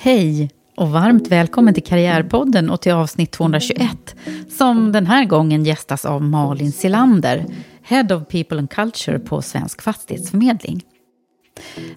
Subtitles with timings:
[0.00, 4.16] Hej och varmt välkommen till Karriärpodden och till avsnitt 221
[4.48, 7.46] som den här gången gästas av Malin Silander,
[7.82, 10.82] Head of People and Culture på Svensk Fastighetsförmedling.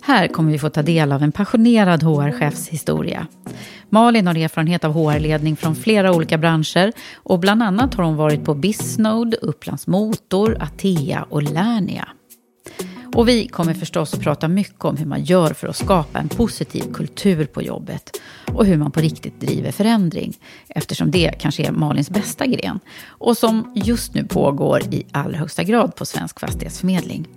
[0.02, 3.28] Här kommer vi få ta del av en passionerad HR-chefs historia.
[3.90, 8.46] Malin har erfarenhet av HR-ledning från flera olika branscher och bland annat har hon varit
[8.46, 12.08] på Bisnode, Upplands Motor, Atea och Lernia.
[13.14, 16.30] Och vi kommer förstås att prata mycket om hur man gör för att skapa en
[16.30, 18.22] positiv kultur på jobbet
[18.54, 20.38] och hur man på riktigt driver förändring
[20.70, 25.64] eftersom det kanske är Malins bästa gren och som just nu pågår i allra högsta
[25.64, 27.28] grad på Svensk Fastighetsförmedling.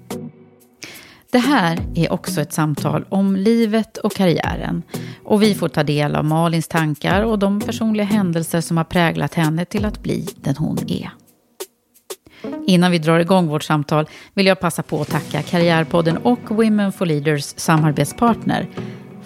[1.30, 4.82] Det här är också ett samtal om livet och karriären.
[5.24, 9.34] Och vi får ta del av Malins tankar och de personliga händelser som har präglat
[9.34, 11.10] henne till att bli den hon är.
[12.66, 16.92] Innan vi drar igång vårt samtal vill jag passa på att tacka Karriärpodden och Women
[16.92, 18.68] for Leaders samarbetspartner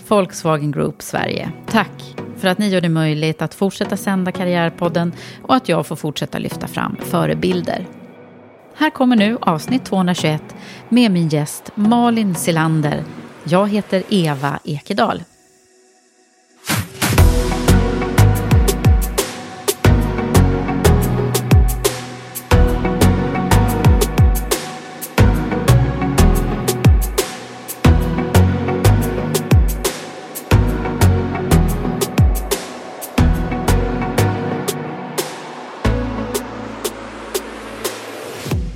[0.09, 1.53] Volkswagen Group Sverige.
[1.67, 5.13] Tack för att ni gör det möjligt att fortsätta sända Karriärpodden
[5.43, 7.87] och att jag får fortsätta lyfta fram förebilder.
[8.75, 10.43] Här kommer nu avsnitt 221
[10.89, 13.05] med min gäst Malin Silander.
[13.45, 15.23] Jag heter Eva Ekedal.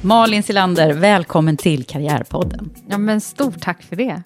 [0.03, 2.71] Malin Silander, välkommen till Karriärpodden.
[2.89, 4.23] Ja, men stort tack för det.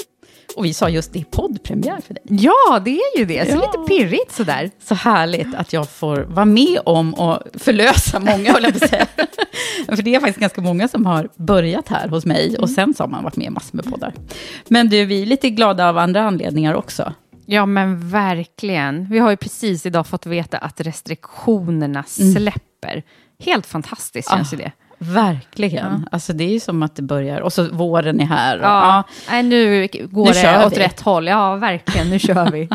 [0.57, 2.23] Och vi sa just det är poddpremiär för dig.
[2.29, 3.51] Ja, det är ju det.
[3.51, 3.61] Så Ja.
[3.61, 4.71] lite pirrigt sådär.
[4.85, 8.91] Så härligt att jag får vara med om och förlösa många, höll jag på att
[8.91, 9.07] säga.
[9.97, 13.03] För det är faktiskt ganska många som har börjat här hos mig och sen så
[13.03, 14.15] har man varit med i massor med poddar.
[14.69, 17.13] Men du, vi är lite glada av andra anledningar också.
[17.47, 19.09] Ja, men verkligen.
[19.11, 23.03] Vi har ju precis idag fått veta att restriktionerna släpper.
[23.45, 24.73] Helt fantastiskt känns ju det.
[24.99, 26.09] Verkligen.
[26.11, 28.59] Alltså det är ju som att det börjar, och så våren är här.
[28.59, 30.81] Och, Ja, Nej, nu går Nu det åt vi.
[30.81, 31.27] rätt håll.
[31.27, 32.11] Ja, verkligen.
[32.11, 32.69] Nu kör vi.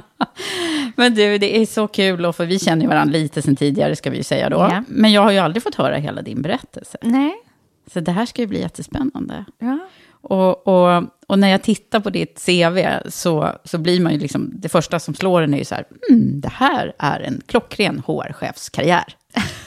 [0.96, 3.96] Men du, det är så kul, och för vi känner ju varandra lite sen tidigare,
[3.96, 4.58] ska vi ju säga då.
[4.58, 4.84] Ja.
[4.88, 6.98] Men jag har ju aldrig fått höra hela din berättelse.
[7.02, 7.34] Nej.
[7.94, 9.46] Så det här ska ju bli jättespännande.
[9.60, 9.80] Ja.
[10.22, 14.52] Och, och, och när jag tittar på ditt CV så, så blir man ju liksom,
[14.54, 18.04] det första som slår en är ju så här, mm, det här är en klockren
[18.08, 19.04] HR-chefskarriär.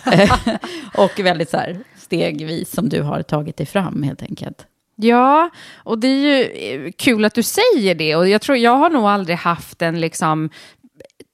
[0.94, 1.78] och väldigt så här
[2.14, 4.66] stegvis som du har tagit dig fram helt enkelt.
[4.96, 8.16] Ja, och det är ju eh, kul att du säger det.
[8.16, 10.50] Och jag tror jag har nog aldrig haft en liksom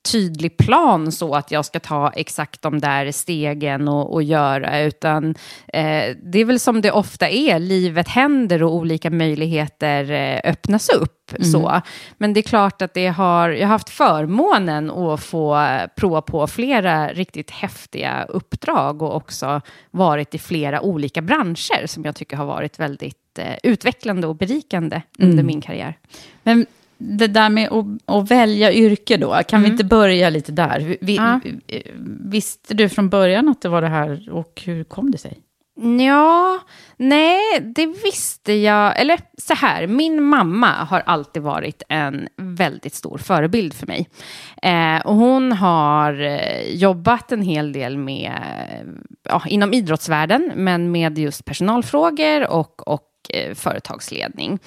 [0.02, 5.34] tydlig plan så att jag ska ta exakt de där stegen och, och göra, utan
[5.68, 10.88] eh, det är väl som det ofta är, livet händer och olika möjligheter eh, öppnas
[10.88, 11.16] upp.
[11.42, 11.80] Så.
[12.18, 15.58] Men det är klart att det har, jag har haft förmånen att få
[15.96, 19.60] prova på flera riktigt häftiga uppdrag och också
[19.90, 25.02] varit i flera olika branscher som jag tycker har varit väldigt eh, utvecklande och berikande
[25.18, 25.98] under min karriär.
[26.42, 26.66] Men
[27.00, 30.96] det där med att, att välja yrke då, kan vi inte börja lite där?
[31.00, 31.40] Vi, Ja.
[32.24, 35.38] Visste du från början att det var det här och hur kom det sig?
[36.00, 36.60] Ja,
[37.02, 39.00] Nej, det visste jag.
[39.00, 44.08] Eller så här, min mamma har alltid varit en väldigt stor förebild för mig.
[44.62, 48.32] Eh, och hon har eh, jobbat en hel del med,
[49.22, 54.58] ja, inom idrottsvärlden, men med just personalfrågor och, och eh, företagsledning.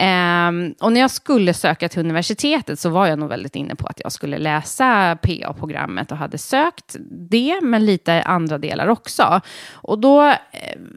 [0.00, 3.86] Um, och när jag skulle söka till universitetet så var jag nog väldigt inne på
[3.86, 6.96] att jag skulle läsa PA-programmet och hade sökt
[7.30, 9.40] det, men lite andra delar också.
[9.72, 10.36] Och då, eh,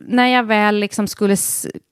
[0.08, 1.36] när jag väl liksom skulle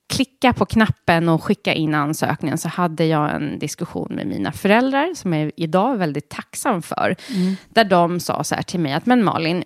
[0.08, 5.14] klicka på knappen och skicka in ansökningen så hade jag en diskussion med mina föräldrar
[5.14, 7.16] som jag idag är väldigt tacksam för.
[7.34, 7.56] Mm.
[7.68, 9.64] Där de sa så här till mig att men Malin,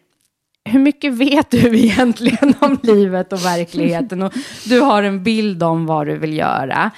[0.64, 4.22] hur mycket vet du egentligen om livet och verkligheten?
[4.22, 4.32] Och
[4.64, 6.90] du har en bild om vad du vill göra.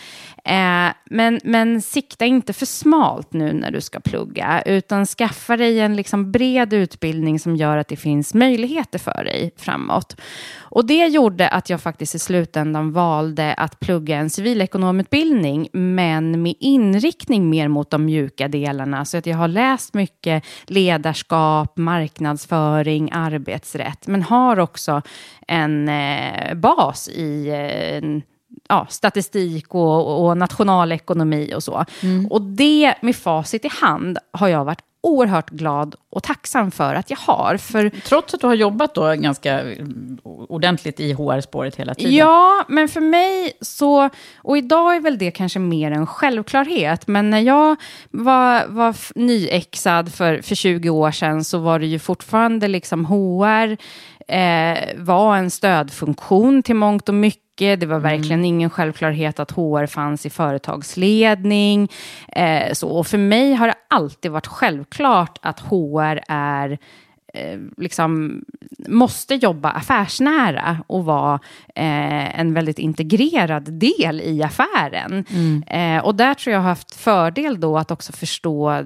[0.46, 5.81] Eh, men, men sikta inte för smalt nu när du ska plugga, utan skaffa dig
[5.81, 10.20] en liksom bred utbildning som gör att det finns möjligheter för dig framåt.
[10.58, 16.55] Och det gjorde att jag faktiskt i slutändan valde att plugga en civilekonomutbildning, men med
[16.61, 19.05] inriktning mer mot de mjuka delarna.
[19.05, 25.02] Så att jag har läst mycket ledarskap, marknadsföring, arbetsrätt, men har också
[25.49, 28.34] en eh, bas i eh,
[28.69, 31.85] ja, statistik och, och nationalekonomi och så.
[32.03, 32.27] Mm.
[32.27, 37.11] Och det med facit i hand har jag varit oerhört glad och tacksam för att
[37.11, 37.57] jag har.
[37.57, 39.63] För, Trots att du har jobbat då ganska
[40.49, 42.15] ordentligt i HR-spåret hela tiden?
[42.15, 47.31] Ja, men för mig så, och idag är väl det kanske mer en självklarhet, men
[47.31, 47.77] när jag
[48.11, 53.77] var, var nyexad för, för 20 år sedan så var det ju fortfarande liksom HR,
[54.29, 58.44] eh, var en stödfunktion till mångt och mycket det var verkligen mm.
[58.44, 61.88] ingen självklarhet att HR fanns i företagsledning.
[62.29, 62.88] Eh, så.
[62.88, 66.79] Och för mig har det alltid varit självklart att HR är
[67.35, 68.43] Eh, liksom
[68.89, 71.35] måste jobba affärsnära och vara
[71.75, 75.25] eh, en väldigt integrerad del i affären.
[75.31, 75.63] Mm.
[75.63, 78.83] Eh, och där tror jag har haft fördel då att också förstå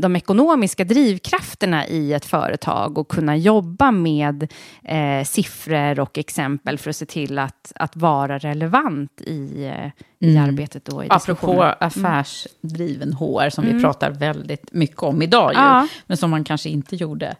[0.00, 4.52] de ekonomiska drivkrafterna i ett företag och kunna jobba med
[4.84, 10.36] eh, siffror och exempel för att se till att, att vara relevant i, eh, i
[10.36, 10.48] mm.
[10.48, 10.84] arbetet.
[10.84, 13.76] Då, i Apropå affärsdriven HR som mm.
[13.76, 15.88] vi pratar väldigt mycket om idag, ju, ja.
[16.06, 17.36] men som man kanske inte gjorde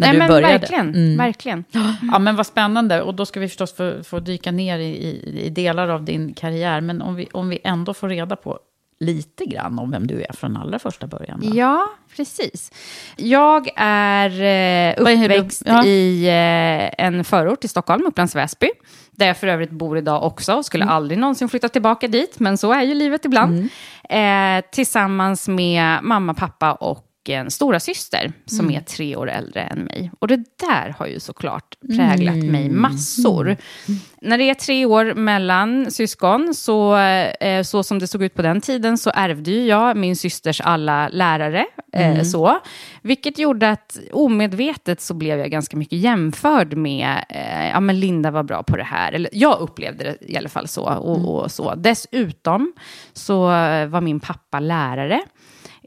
[0.00, 0.58] när Nej, du men började.
[0.58, 1.16] Verkligen, mm.
[1.16, 1.64] verkligen.
[2.12, 3.02] Ja, men vad spännande.
[3.02, 6.34] Och då ska vi förstås få, få dyka ner i, i, i, delar av din
[6.34, 6.80] karriär.
[6.80, 8.58] Men om vi, om vi ändå får reda på
[9.00, 11.40] lite grann om vem du är från allra första början.
[11.42, 11.56] Då.
[11.56, 12.72] Ja, precis.
[13.16, 15.84] Jag är eh, uppväxt är ja.
[15.84, 18.70] i eh, en förort i Stockholm, Upplands Väsby.
[19.10, 20.62] Där jag för övrigt bor idag också.
[20.62, 20.94] Skulle mm.
[20.94, 23.68] aldrig någonsin flytta tillbaka dit, men så är ju livet ibland.
[24.10, 24.58] Mm.
[24.58, 28.76] Eh, tillsammans med mamma, pappa och en stora syster som mm.
[28.76, 30.10] är tre år äldre än mig.
[30.18, 32.46] Och det där har ju såklart präglat mm.
[32.46, 33.46] mig massor.
[33.46, 34.00] Mm.
[34.20, 38.42] När det är tre år mellan syskon, så, eh, så som det såg ut på
[38.42, 41.66] den tiden, så ärvde ju jag min systers alla lärare.
[41.92, 42.58] Eh, så,
[43.02, 48.30] vilket gjorde att omedvetet så blev jag ganska mycket jämförd med, eh, ja men Linda
[48.30, 49.12] var bra på det här.
[49.12, 50.84] Eller jag upplevde det i alla fall så.
[50.84, 51.74] Och, och så.
[51.74, 52.72] Dessutom
[53.12, 53.40] så
[53.86, 55.20] var min pappa lärare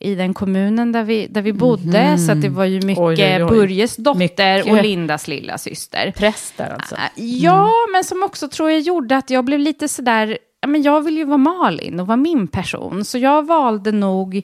[0.04, 2.00] i den kommunen där vi, där vi bodde.
[2.00, 2.18] Mm.
[2.18, 3.50] Så det var ju mycket oj, oj, oj.
[3.50, 4.72] Börjes dotter mycket.
[4.72, 6.14] och Lindas lilla syster.
[6.18, 6.96] Präster alltså?
[7.16, 7.92] Ja, mm.
[7.94, 11.18] men som också tror jag gjorde att jag blev lite sådär, ja, men jag vill
[11.18, 13.06] ju vara Malin och vara min person.
[13.06, 14.42] Så jag valde nog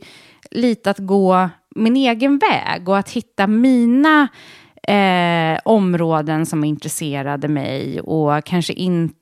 [0.52, 4.28] lite att gå min egen väg och att hitta mina
[4.88, 9.19] eh, områden som intresserade mig och kanske inte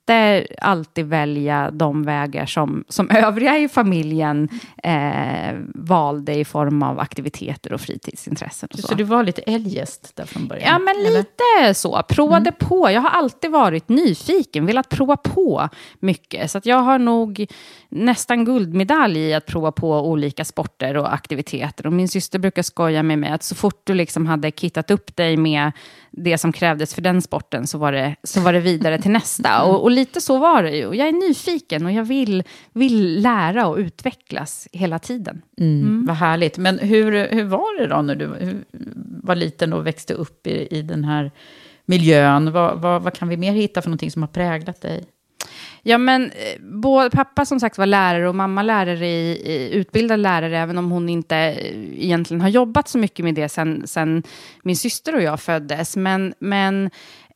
[0.61, 4.49] alltid välja de vägar som, som övriga i familjen
[4.83, 8.69] eh, valde i form av aktiviteter och fritidsintressen.
[8.73, 8.87] Och så.
[8.87, 10.67] så du var lite eljest där från början?
[10.67, 11.17] Ja, men eller?
[11.17, 12.03] lite så.
[12.09, 12.53] Provade mm.
[12.59, 12.91] på.
[12.91, 16.51] Jag har alltid varit nyfiken, velat prova på mycket.
[16.51, 17.45] Så jag har nog
[17.89, 21.87] nästan guldmedalj i att prova på olika sporter och aktiviteter.
[21.87, 25.15] Och min syster brukar skoja med mig att så fort du liksom hade kittat upp
[25.15, 25.71] dig med
[26.17, 29.63] det som krävdes för den sporten så var det, så var det vidare till nästa.
[29.63, 30.83] Och, och lite så var det ju.
[30.83, 32.43] Jag är nyfiken och jag vill,
[32.73, 35.41] vill lära och utvecklas hela tiden.
[35.57, 36.05] Mm, mm.
[36.05, 36.57] Vad härligt.
[36.57, 38.55] Men hur, hur var det då när du
[39.23, 41.31] var liten och växte upp i, i den här
[41.85, 42.51] miljön?
[42.51, 45.05] Vad, vad, vad kan vi mer hitta för någonting som har präglat dig?
[45.87, 50.19] Ja, men eh, både, pappa som sagt var lärare och mamma lärare i, i, utbildad
[50.19, 54.23] lärare, även om hon inte eh, egentligen har jobbat så mycket med det sen, sen
[54.63, 55.95] min syster och jag föddes.
[55.95, 56.89] Men, men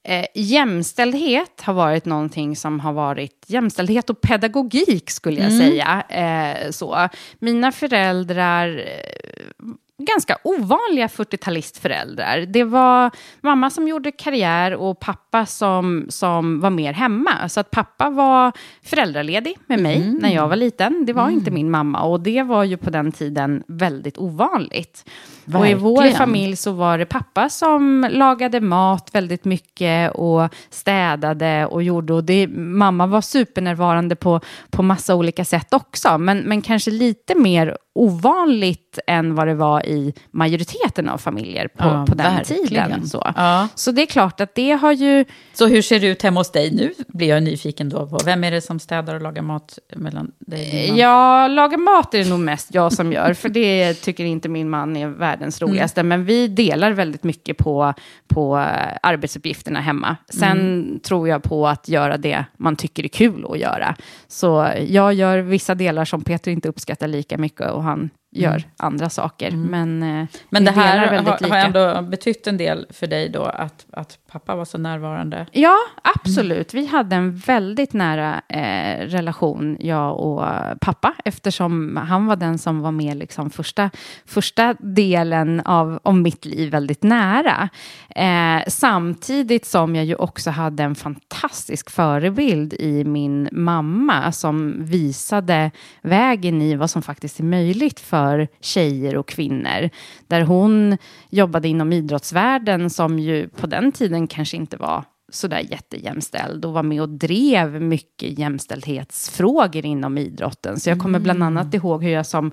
[0.03, 5.59] Eh, jämställdhet har varit någonting som har varit jämställdhet och pedagogik skulle jag mm.
[5.59, 6.03] säga.
[6.09, 7.09] Eh, så.
[7.39, 9.65] Mina föräldrar eh,
[10.05, 12.45] ganska ovanliga 40-talistföräldrar.
[12.45, 17.49] Det var mamma som gjorde karriär och pappa som, som var mer hemma.
[17.49, 18.51] Så att pappa var
[18.83, 20.17] föräldraledig med mig mm.
[20.21, 21.05] när jag var liten.
[21.05, 21.35] Det var mm.
[21.35, 25.05] inte min mamma och det var ju på den tiden väldigt ovanligt.
[25.51, 25.77] Verkligen.
[25.77, 31.65] Och i vår familj så var det pappa som lagade mat väldigt mycket och städade
[31.65, 32.13] och gjorde.
[32.13, 34.39] Och det, mamma var supernärvarande på,
[34.69, 39.85] på massa olika sätt också, men, men kanske lite mer ovanligt än vad det var
[39.85, 42.67] i majoriteten av familjer på, ja, på den verkligen.
[42.67, 43.07] tiden.
[43.07, 43.31] Så.
[43.35, 43.67] Ja.
[43.75, 45.25] så det är klart att det har ju...
[45.53, 46.93] Så hur ser det ut hemma hos dig nu?
[47.07, 48.19] Blir jag nyfiken då på.
[48.25, 52.17] Vem är det som städar och lagar mat mellan dig och Ja, laga mat är
[52.23, 55.07] det nog mest jag som gör, för det tycker inte min man är
[55.41, 55.69] världens mm.
[55.69, 56.01] roligaste.
[56.01, 56.09] Mm.
[56.09, 57.93] Men vi delar väldigt mycket på,
[58.27, 58.57] på
[59.01, 60.17] arbetsuppgifterna hemma.
[60.29, 60.99] Sen mm.
[60.99, 63.95] tror jag på att göra det man tycker är kul att göra.
[64.27, 68.69] Så jag gör vissa delar som Peter inte uppskattar lika mycket och han gör mm.
[68.77, 69.47] andra saker.
[69.47, 69.61] Mm.
[69.99, 73.85] Men, eh, Men det här har, har ändå betytt en del för dig då, att,
[73.91, 75.45] att pappa var så närvarande?
[75.51, 76.73] Ja, absolut.
[76.73, 76.85] Mm.
[76.85, 80.45] Vi hade en väldigt nära eh, relation, jag och
[80.81, 83.89] pappa, eftersom han var den som var med liksom första,
[84.25, 87.69] första delen av, av mitt liv väldigt nära.
[88.09, 95.71] Eh, samtidigt som jag ju också hade en fantastisk förebild i min mamma, som visade
[96.01, 99.89] vägen i vad som faktiskt är möjligt för för tjejer och kvinnor.
[100.27, 100.97] Där hon
[101.29, 106.83] jobbade inom idrottsvärlden som ju på den tiden kanske inte var sådär jättejämställd och var
[106.83, 110.79] med och drev mycket jämställdhetsfrågor inom idrotten.
[110.79, 111.47] Så jag kommer bland mm.
[111.47, 112.51] annat ihåg hur jag som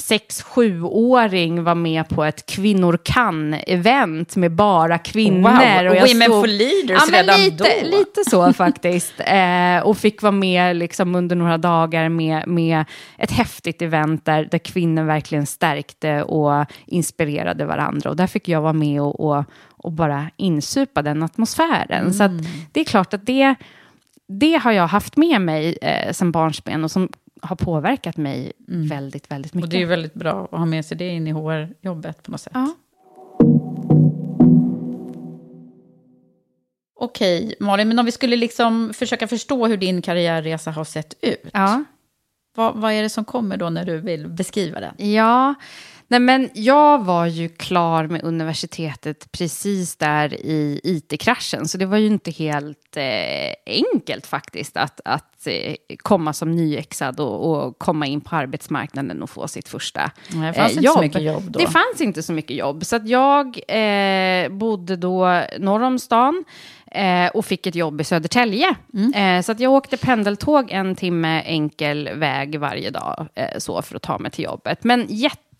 [0.00, 5.50] sex, sjuåring var med på ett kvinnor kan-event med bara kvinnor.
[5.50, 7.86] Wow, och jag Women stod, for leaders ja, redan lite, då.
[7.98, 9.14] Lite så faktiskt.
[9.18, 12.84] Eh, och fick vara med liksom under några dagar med, med
[13.18, 18.10] ett häftigt event där, där kvinnor verkligen stärkte och inspirerade varandra.
[18.10, 22.00] Och där fick jag vara med och, och, och bara insupa den atmosfären.
[22.00, 22.12] Mm.
[22.12, 22.28] Så
[22.72, 23.54] det är klart att det
[24.28, 27.08] det har jag haft med mig eh, som barnsben och som
[27.42, 28.88] har påverkat mig mm.
[28.88, 29.66] väldigt, väldigt mycket.
[29.66, 32.40] Och det är väldigt bra att ha med sig det in i HR-jobbet på något
[32.40, 32.52] sätt.
[32.54, 32.74] Ja.
[37.00, 41.50] Okej, Malin, men om vi skulle liksom försöka förstå hur din karriärresa har sett ut.
[41.52, 41.84] Ja.
[42.54, 45.12] Vad, vad är det som kommer då när du vill beskriva den?
[45.12, 45.54] Ja,
[46.10, 51.96] Nej, men jag var ju klar med universitetet precis där i it-kraschen, så det var
[51.96, 58.06] ju inte helt eh, enkelt faktiskt att, att eh, komma som nyexad och, och, komma
[58.06, 61.42] in på arbetsmarknaden och få sitt första Nej, det fanns eh, inte så mycket jobb
[61.50, 61.58] då.
[61.58, 66.44] Det fanns inte så mycket jobb, så att jag eh, bodde då norr om stan.
[66.90, 68.74] Eh, och fick ett jobb i Södertälje.
[68.94, 69.12] Mm.
[69.14, 73.96] Eh, så att jag åkte pendeltåg en timme enkel väg varje dag eh, så för
[73.96, 74.84] att ta mig till jobbet.
[74.84, 75.06] Men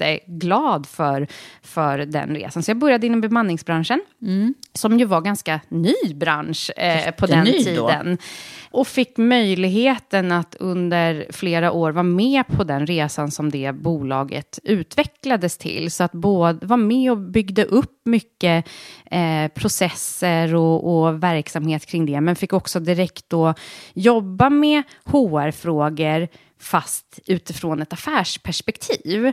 [0.00, 1.26] jätteglad för,
[1.62, 2.62] för den resan.
[2.62, 4.55] Så jag började inom bemanningsbranschen, mm.
[4.73, 8.11] som ju var ganska ny bransch eh, på den tiden.
[8.11, 8.17] Då.
[8.71, 14.59] Och fick möjligheten att under flera år vara med på den resan som det bolaget
[14.62, 15.90] utvecklades till.
[15.90, 18.69] Så att både vara med och byggde upp mycket
[19.11, 22.21] eh, processer och, och, verksamhet kring det.
[22.21, 23.55] Men fick också direkt då
[23.95, 26.28] jobba med HR-frågor
[26.61, 29.33] fast utifrån ett affärsperspektiv.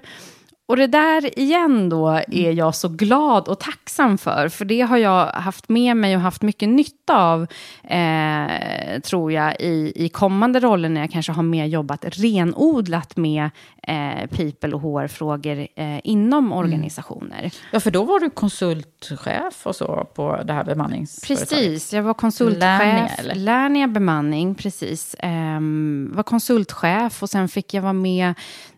[0.67, 4.97] Och det där igen då är jag så glad och tacksam för, för det har
[4.97, 7.47] jag haft med mig och haft mycket nytta av,
[7.83, 13.49] eh, tror jag, i, i kommande roller när jag kanske har mer jobbat renodlat med
[13.87, 16.57] eh, people och HR-frågor eh, inom mm.
[16.57, 17.39] organisationer.
[17.39, 17.51] Mm.
[17.71, 21.49] Ja, för då var du konsultchef och så på det här bemanningsföretaget.
[21.49, 23.11] Precis, jag var konsultchef.
[23.33, 25.15] Lernia, bemanning, precis.
[25.23, 28.33] Um, var konsultchef och sen fick jag vara med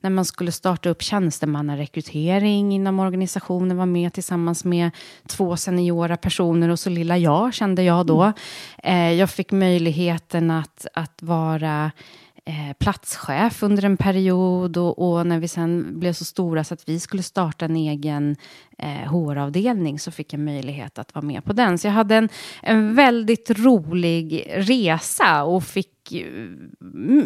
[0.09, 3.77] när man skulle starta upp tjänstemannarekrytering inom organisationen.
[3.77, 4.91] Var med tillsammans med
[5.25, 8.33] två seniora personer och så lilla jag, kände jag då.
[8.83, 9.11] Mm.
[9.11, 11.91] Uh, jag fick möjligheten att, att vara
[12.45, 16.89] eh, platschef under en period och, och, när vi sen blev så stora så att
[16.89, 18.35] vi skulle starta en egen
[18.77, 21.77] eh, HR-avdelning så fick jag möjlighet att vara med på den.
[21.77, 22.29] Så jag hade en,
[22.61, 25.96] en väldigt rolig resa och fick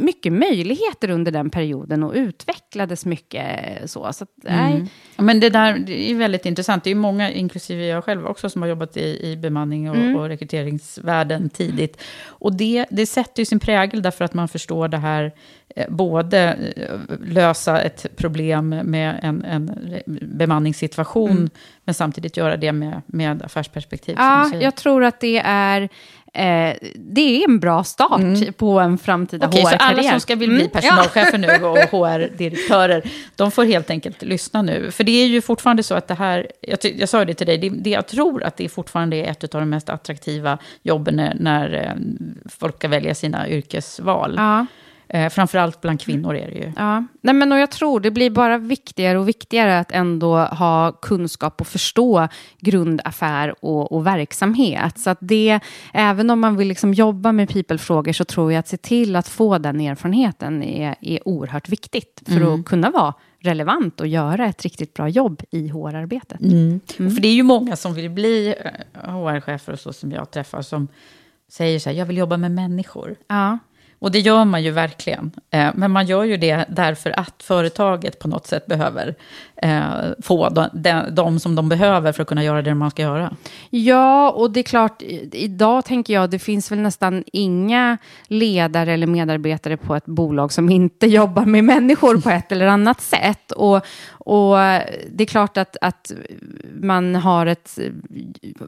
[0.02, 3.46] mycket möjligheter under den perioden och utvecklades mycket
[3.86, 4.14] så.
[4.14, 4.88] så att, mm.
[5.18, 6.84] Men det där det är väldigt intressant.
[6.84, 10.16] Det är många, inklusive jag själv också, som har jobbat i, i bemanning och, mm.
[10.16, 12.02] och rekryteringsvärlden tidigt.
[12.26, 15.32] Och det, det sätter ju sin prägel därför att man förstår det här
[15.76, 16.40] Eh, både
[16.76, 19.72] eh, lösa ett problem med en, en
[20.22, 21.50] bemanningssituation, mm.
[21.84, 24.16] men samtidigt göra det med, med affärsperspektiv.
[24.20, 25.90] Ja, jag tror att det är
[26.34, 28.54] eh, det är en bra start mm.
[28.54, 29.78] på en framtida Okej, HR-karriär.
[29.80, 30.72] Så alla som ska vill bli mm.
[30.72, 33.04] personalchefer nu och HR-direktörer,
[33.36, 34.92] de får helt enkelt lyssna nu.
[34.92, 37.58] För det är ju fortfarande så att det här, jag, jag sa det till dig,
[37.58, 41.36] det, det, jag tror att det fortfarande är ett av de mest attraktiva jobben när,
[41.40, 41.94] när eh,
[42.50, 44.34] folk ska välja sina yrkesval.
[44.38, 44.66] Ja.
[45.14, 46.72] Eh, framförallt bland kvinnor är det ju.
[46.78, 47.06] Ja.
[47.22, 51.62] Nej, men och jag tror det blir bara viktigare och viktigare att ändå ha kunskap
[51.62, 52.28] och förstå
[52.60, 55.00] grundaffär och, och verksamhet.
[55.00, 55.60] Så att det,
[55.94, 59.28] även om man vill liksom jobba med people-frågor så tror jag att se till att
[59.28, 62.60] få den erfarenheten är, är oerhört viktigt för mm.
[62.60, 66.42] att kunna vara relevant och göra ett riktigt bra jobb i HR-arbetet.
[66.42, 66.80] Mm.
[67.00, 67.12] Mm.
[67.12, 68.56] För det är ju många som vill bli
[68.94, 70.88] HR-chefer och så som jag träffar som
[71.50, 73.16] säger så här, jag vill jobba med människor.
[73.28, 73.58] Ja.
[74.02, 75.32] Och det gör man ju verkligen.
[75.50, 79.16] Eh, men man gör ju det därför att företaget på något sätt behöver
[79.62, 83.34] eh, få de, de, som de behöver för att kunna göra det man ska göra.
[83.70, 85.02] Ja, och det är klart,
[85.32, 90.70] idag tänker jag, det finns väl nästan inga ledare eller medarbetare på ett bolag som
[90.70, 93.52] inte jobbar med människor på ett eller annat sätt.
[93.52, 93.76] Och,
[94.12, 94.56] och
[95.10, 96.12] det är klart att, att
[96.82, 97.80] man har ett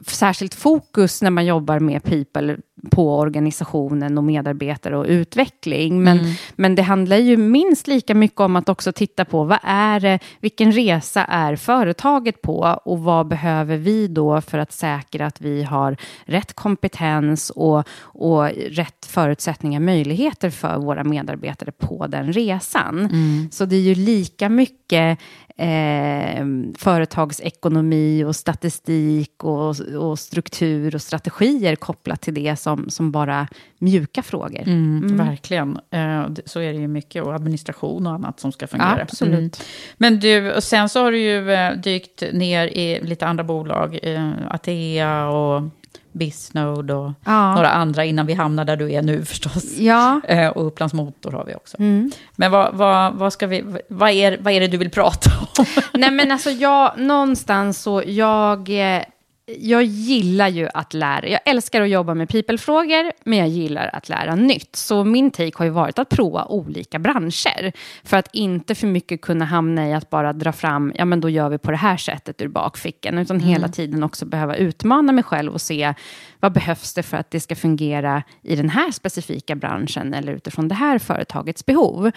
[0.06, 2.56] särskilt fokus när man jobbar med people
[2.90, 6.02] på organisationen och medarbetare och utveckling.
[6.02, 6.32] Men, mm.
[6.56, 10.18] men det handlar ju minst lika mycket om att också titta på vad är det,
[10.40, 15.62] vilken resa är företaget på och vad behöver vi då för att säkra att vi
[15.62, 22.98] har rätt kompetens och, och rätt förutsättningar, möjligheter för våra medarbetare på den resan.
[22.98, 23.48] Mm.
[23.52, 25.18] Så det är ju lika mycket
[25.58, 26.46] eh,
[26.78, 34.22] företagsekonomi och statistik och, och, struktur och strategier kopplat till det som, som bara mjuka
[34.22, 34.62] frågor.
[34.62, 35.16] Mm, mm.
[35.16, 35.78] Verkligen.
[35.90, 37.22] Eh, så är det ju mycket.
[37.22, 39.02] Och administration och annat som ska fungera.
[39.02, 39.38] Absolut.
[39.38, 39.50] Mm.
[39.96, 43.98] Men du, och sen så har du ju eh, dykt ner i lite andra bolag.
[44.02, 45.62] Eh, Atea och
[46.14, 47.54] Bisnode och ja.
[47.54, 49.78] några andra innan vi hamnar där du är nu förstås.
[49.78, 50.20] Ja.
[50.34, 51.76] Eh, och Upplands Motor har vi också.
[51.78, 52.10] Mm.
[52.36, 55.64] Men vad, vad, vad, ska vi, vad, är, vad är det du vill prata om?
[55.92, 59.02] Nej men alltså jag, någonstans så, jag eh,
[59.46, 61.28] jag gillar ju att lära.
[61.28, 64.76] Jag älskar att jobba med people-frågor, men jag gillar att lära nytt.
[64.76, 67.72] Så min take har ju varit att prova olika branscher.
[68.04, 71.28] För att inte för mycket kunna hamna i att bara dra fram, ja men då
[71.28, 73.18] gör vi på det här sättet ur bakfickan.
[73.18, 73.48] Utan mm.
[73.48, 75.94] hela tiden också behöva utmana mig själv och se
[76.40, 80.68] vad behövs det för att det ska fungera i den här specifika branschen eller utifrån
[80.68, 82.10] det här företagets behov.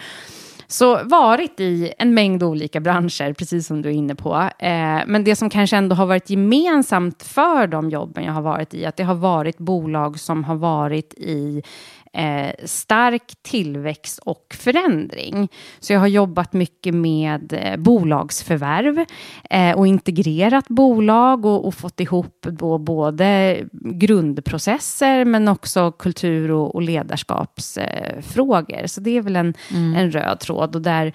[0.70, 4.34] Så varit i en mängd olika branscher, precis som du är inne på.
[4.58, 8.74] Eh, men det som kanske ändå har varit gemensamt för de jobben jag har varit
[8.74, 11.62] i, att det har varit bolag som har varit i
[12.12, 15.48] eh, stark tillväxt och förändring.
[15.80, 19.04] Så jag har jobbat mycket med eh, bolagsförvärv
[19.50, 26.74] eh, och integrerat bolag och, och fått ihop då både grundprocesser men också kultur och,
[26.74, 28.86] och ledarskapsfrågor.
[28.86, 29.94] Så det är väl en, mm.
[29.94, 31.12] en röd tråd och där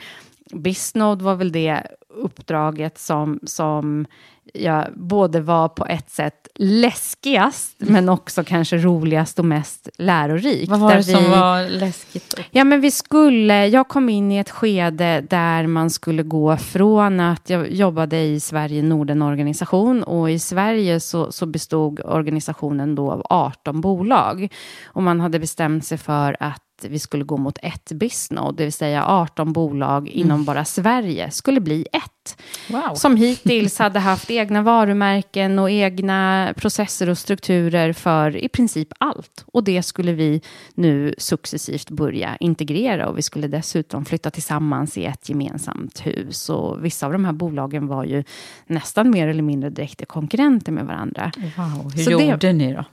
[0.54, 1.84] Bisnode var väl det
[2.16, 4.06] uppdraget som, som
[4.54, 10.72] jag både var på ett sätt läskigast, men också kanske roligast och mest lärorikt.
[10.72, 12.40] Vad var det som var läskigt?
[12.52, 17.20] Ja, men vi skulle, jag kom in i ett skede där man skulle gå från
[17.20, 23.26] att jag jobbade i Sverige Norden-organisation och i Sverige så, så bestod organisationen då av
[23.30, 24.54] 18 bolag.
[24.86, 28.74] Och man hade bestämt sig för att vi skulle gå mot ett Bisnode, det vill
[28.74, 30.20] säga 18 bolag mm.
[30.20, 32.38] inom bara Sverige, skulle bli ett.
[32.70, 32.96] Wow.
[32.96, 39.46] Som hittills hade haft egna varumärken och egna processer och strukturer för i princip allt.
[39.46, 40.42] Och det skulle vi
[40.74, 46.50] nu successivt börja integrera och vi skulle dessutom flytta tillsammans i ett gemensamt hus.
[46.50, 48.24] Och vissa av de här bolagen var ju
[48.68, 51.32] nästan mer eller mindre direkta konkurrenter med varandra.
[51.58, 51.92] Wow.
[51.96, 52.86] Hur Så gjorde det, ni då?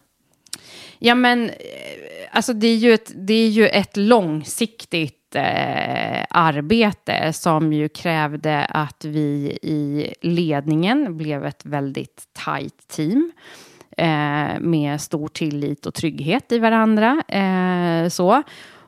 [1.03, 1.55] Ja, men eh,
[2.31, 8.65] alltså det är ju ett, det är ju ett långsiktigt eh, arbete som ju krävde
[8.65, 13.33] att vi i ledningen blev ett väldigt tajt team
[13.97, 17.23] eh, med stor tillit och trygghet i varandra.
[17.29, 18.43] Eh, så.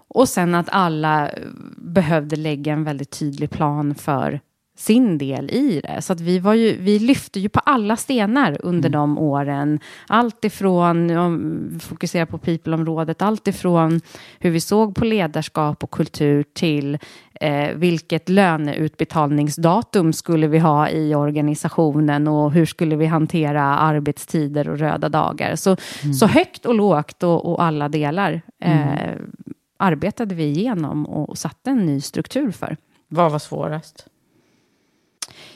[0.09, 1.31] Och sen att alla
[1.77, 4.41] behövde lägga en väldigt tydlig plan för
[4.77, 6.03] sin del i det.
[6.03, 8.93] Så att vi, var ju, vi lyfte ju på alla stenar under mm.
[8.93, 9.81] de åren.
[10.07, 14.01] Allt ifrån, om vi fokuserar på people-området, allt ifrån
[14.39, 16.99] hur vi såg på ledarskap och kultur till
[17.41, 24.79] eh, vilket löneutbetalningsdatum skulle vi ha i organisationen och hur skulle vi hantera arbetstider och
[24.79, 25.57] röda dagar.
[25.57, 26.15] Så, mm.
[26.15, 29.33] så högt och lågt och, och alla delar eh, mm.
[29.77, 32.77] arbetade vi igenom och, och satte en ny struktur för.
[33.09, 34.09] Vad var svårast?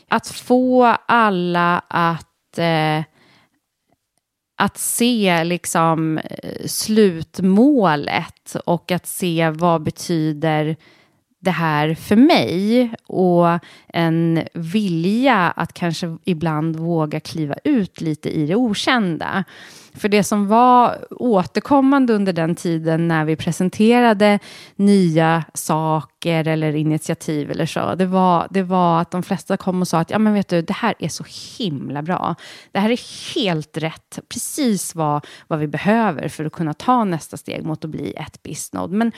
[0.09, 3.03] Att få alla att eh,
[4.59, 10.77] att se liksom eh, slutmålet och att se vad betyder
[11.41, 18.47] det här för mig och en vilja att kanske ibland våga kliva ut lite i
[18.47, 19.45] det okända.
[19.97, 24.39] För det som var återkommande under den tiden när vi presenterade
[24.77, 29.89] nya saker eller initiativ eller så, det var, det var att de flesta kom och
[29.89, 31.25] sa att ja, men vet du, det här är så
[31.59, 32.35] himla bra.
[32.73, 37.37] Det här är helt rätt, precis vad, vad vi behöver för att kunna ta nästa
[37.37, 38.91] steg mot att bli ett bisnod.
[38.91, 39.13] Men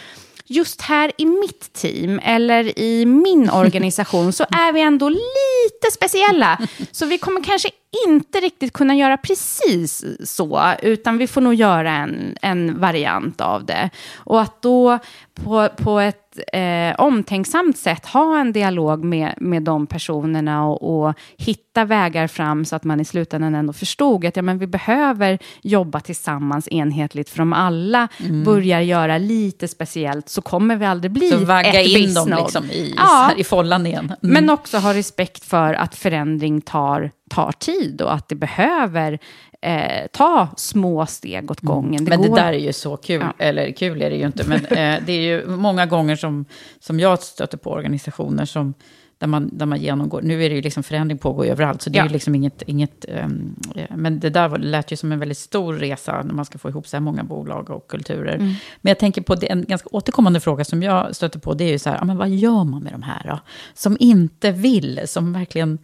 [0.48, 6.58] just här i mitt team eller i min organisation så är vi ändå lite speciella.
[6.90, 7.70] Så vi kommer kanske
[8.06, 13.64] inte riktigt kunna göra precis så, utan vi får nog göra en, en variant av
[13.64, 13.90] det.
[14.16, 14.98] Och att då
[15.34, 21.14] på, på ett eh, omtänksamt sätt ha en dialog med, med de personerna och, och,
[21.36, 25.38] hitta vägar fram så att man i slutändan ändå förstod att ja, men vi behöver
[25.62, 27.30] jobba tillsammans enhetligt.
[27.30, 28.44] För om alla mm.
[28.44, 32.64] börjar göra lite speciellt så kommer vi aldrig bli så vagga ett in dem liksom
[32.64, 33.30] i, ja.
[33.36, 34.04] i follan igen.
[34.04, 34.16] Mm.
[34.20, 39.18] Men också ha respekt för att förändring tar, tar tid och att det behöver
[39.60, 41.74] eh, ta små steg åt mm.
[41.74, 42.04] gången.
[42.04, 42.36] Det men går...
[42.36, 43.44] det där är ju så kul, ja.
[43.44, 46.44] eller kul är det ju inte, men eh, det är ju många gånger som,
[46.80, 48.74] som jag stöter på organisationer som
[49.18, 51.98] där man, där man genomgår, nu är det ju liksom förändring pågår överallt, så det
[51.98, 52.04] ja.
[52.04, 53.56] är ju liksom inget, inget um,
[53.90, 56.86] men det där lät ju som en väldigt stor resa när man ska få ihop
[56.86, 58.34] så här många bolag och kulturer.
[58.34, 58.46] Mm.
[58.80, 61.70] Men jag tänker på det, en ganska återkommande fråga som jag stöter på, det är
[61.70, 63.38] ju så här, men vad gör man med de här då?
[63.74, 65.78] Som inte vill, som verkligen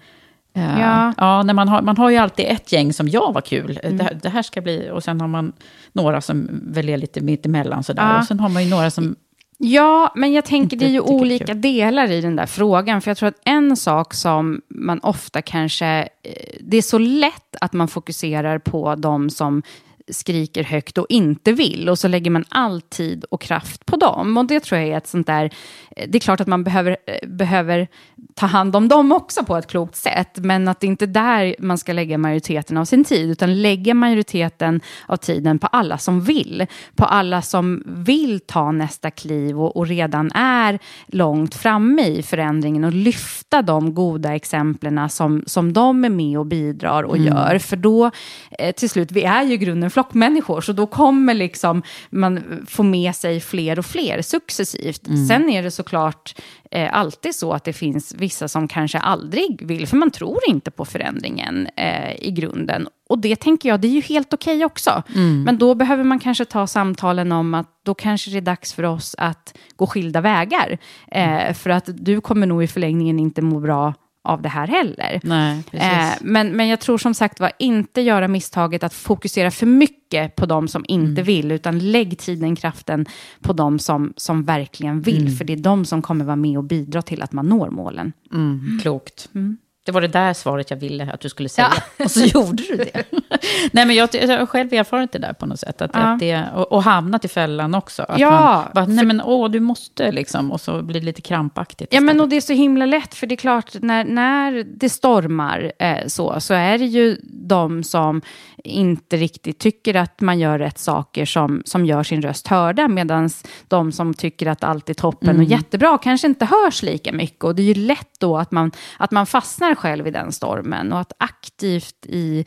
[0.63, 1.15] ja.
[1.19, 3.97] ja, när man, har, man har ju alltid ett gäng som ja, vad kul, mm.
[3.97, 4.91] det, det, här ska bli...
[4.93, 5.53] Och sen har man
[5.93, 8.03] några som väljer lite mittemellan sådär.
[8.03, 8.19] Ja.
[8.19, 9.17] Och sen har man ju några som...
[9.59, 11.61] Ja, men jag tänker det är ju olika kul.
[11.61, 13.01] delar i den där frågan.
[13.01, 15.87] För jag tror att en sak som man ofta kanske...
[16.23, 19.63] Eh, det är så lätt att man fokuserar på de som
[20.09, 21.89] skriker högt och inte vill.
[21.89, 24.37] Och så lägger man all tid och kraft på dem.
[24.37, 25.51] Och det tror jag är ett sånt där...
[25.97, 27.89] Eh, det är klart att man behöver, eh, behöver
[28.35, 30.39] ta hand om dem också på ett klokt sätt.
[30.39, 33.31] Men att det inte är där man ska lägga majoriteten av sin tid.
[33.31, 36.67] Utan lägga majoriteten av tiden på alla som vill.
[36.97, 42.85] På alla som vill ta nästa kliv och, och redan är långt framme i förändringen.
[42.85, 47.29] Och lyfta de goda exemplen som, som de är med och bidrar och mm.
[47.29, 47.59] gör.
[47.59, 48.11] För då,
[48.59, 53.15] eh, till slut, vi är ju grunden flockmänniskor, så då kommer liksom man få med
[53.15, 55.07] sig fler och fler successivt.
[55.07, 55.27] Mm.
[55.27, 56.35] Sen är det såklart
[56.71, 60.71] eh, alltid så att det finns vissa som kanske aldrig vill, för man tror inte
[60.71, 62.89] på förändringen eh, i grunden.
[63.09, 65.03] Och det tänker jag, det är ju helt okej okay också.
[65.15, 65.43] Mm.
[65.43, 68.83] Men då behöver man kanske ta samtalen om att då kanske det är dags för
[68.83, 70.79] oss att gå skilda vägar.
[71.09, 73.95] Eh, för att du kommer nog i förlängningen inte må bra
[74.25, 75.21] av det här heller.
[75.23, 79.67] Nej, eh, men, men jag tror som sagt var inte göra misstaget att fokusera för
[79.67, 81.25] mycket på de som inte mm.
[81.25, 83.07] vill, utan lägg tiden, kraften
[83.41, 85.37] på de som, som verkligen vill, mm.
[85.37, 88.13] för det är de som kommer vara med och bidra till att man når målen.
[88.33, 88.79] Mm.
[88.83, 89.29] Klokt.
[89.35, 89.57] Mm.
[89.85, 91.73] Det var det där svaret jag ville att du skulle säga.
[91.77, 92.05] Ja.
[92.05, 93.05] Och så gjorde du det.
[93.73, 95.83] Nej, men jag, jag har själv erfarit det där på något sätt.
[95.83, 96.01] Att, ja.
[96.01, 98.03] att det, och, och hamnat i fällan också.
[98.03, 98.65] Att ja.
[98.75, 100.53] Bara, nej men åh, du måste liksom.
[100.53, 101.95] Och så blir det lite krampaktigt.
[101.95, 103.15] Ja, men och det är så himla lätt.
[103.15, 107.83] För det är klart, när, när det stormar eh, så, så är det ju de
[107.83, 108.23] som
[108.65, 112.89] inte riktigt tycker att man gör rätt saker som, som gör sin röst hörda.
[112.89, 113.31] Medan
[113.69, 115.43] de som tycker att allt är toppen mm.
[115.43, 117.45] och jättebra kanske inte hörs lika mycket.
[117.45, 120.93] Och det är ju lätt då att man, att man fastnar själv i den stormen.
[120.93, 122.45] Och att aktivt i,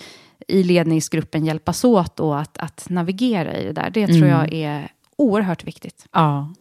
[0.48, 3.90] i ledningsgruppen hjälpas åt då att, att navigera i det där.
[3.90, 4.18] Det mm.
[4.18, 6.06] tror jag är oerhört viktigt.
[6.12, 6.54] Ja.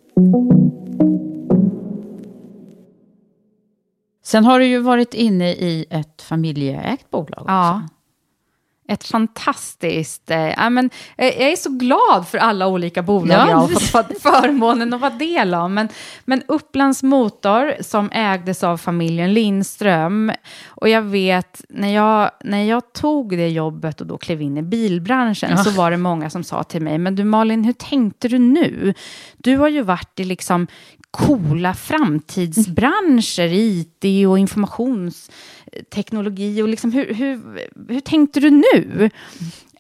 [4.22, 7.52] Sen har du ju varit inne i ett familjeägt bolag också.
[7.52, 7.82] Ja
[8.88, 10.30] ett fantastiskt...
[10.30, 13.50] Eh, ja, men, eh, jag är så glad för alla olika bolag ja.
[13.50, 15.70] jag har fått förmånen att vara del av.
[15.70, 15.88] Men,
[16.24, 20.32] men Upplands Motor som ägdes av familjen Lindström.
[20.66, 24.62] Och jag vet, när jag, när jag tog det jobbet och då klev in i
[24.62, 25.64] bilbranschen ja.
[25.64, 28.94] så var det många som sa till mig, men du Malin, hur tänkte du nu?
[29.36, 30.66] Du har ju varit i liksom
[31.10, 34.38] coola framtidsbranscher, IT och
[35.90, 37.40] teknologi Och liksom hur, hur,
[37.88, 39.10] hur tänkte du nu?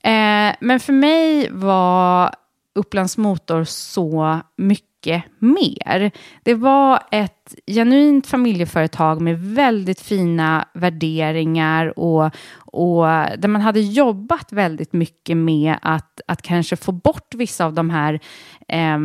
[0.02, 2.34] Eh, men för mig var
[2.74, 6.10] Upplands Motor så mycket mer.
[6.42, 12.24] Det var ett genuint familjeföretag med väldigt fina värderingar och,
[12.56, 13.04] och
[13.38, 17.90] där man hade jobbat väldigt mycket med att, att kanske få bort vissa av de
[17.90, 18.20] här
[18.68, 18.98] eh,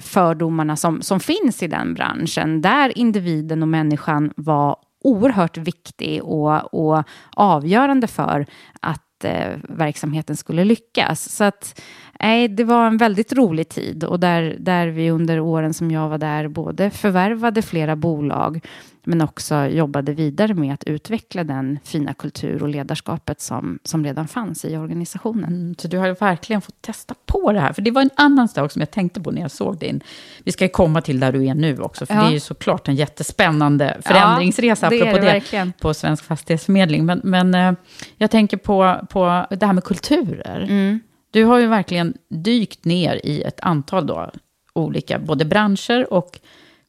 [0.00, 6.74] fördomarna som, som finns i den branschen, där individen och människan var oerhört viktig och,
[6.74, 7.04] och
[7.36, 8.46] avgörande för
[8.80, 11.28] att eh, verksamheten skulle lyckas.
[11.36, 11.80] Så att,
[12.20, 16.08] nej, det var en väldigt rolig tid och där, där vi under åren som jag
[16.08, 18.60] var där både förvärvade flera bolag
[19.08, 24.28] men också jobbade vidare med att utveckla den fina kultur och ledarskapet som, som redan
[24.28, 25.44] fanns i organisationen.
[25.44, 27.72] Mm, så du har verkligen fått testa på det här.
[27.72, 30.00] För det var en annan sak som jag tänkte på när jag såg din...
[30.44, 32.20] Vi ska ju komma till där du är nu också, för ja.
[32.20, 37.06] det är ju såklart en jättespännande förändringsresa, ja, det apropå det, det på Svensk Fastighetsförmedling.
[37.06, 37.72] Men, men eh,
[38.16, 40.60] jag tänker på, på det här med kulturer.
[40.62, 41.00] Mm.
[41.38, 44.30] Du har ju verkligen dykt ner i ett antal då,
[44.72, 46.40] olika, både branscher och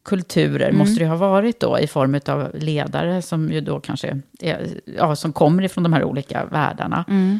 [0.04, 0.78] kulturer mm.
[0.78, 5.16] måste det ha varit då i form av ledare som ju då kanske är, ja,
[5.16, 7.06] som kommer ifrån de här olika världarna.
[7.08, 7.40] Mm.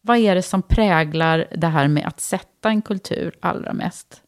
[0.00, 4.22] Vad är det som präglar det här med att sätta en kultur allra mest?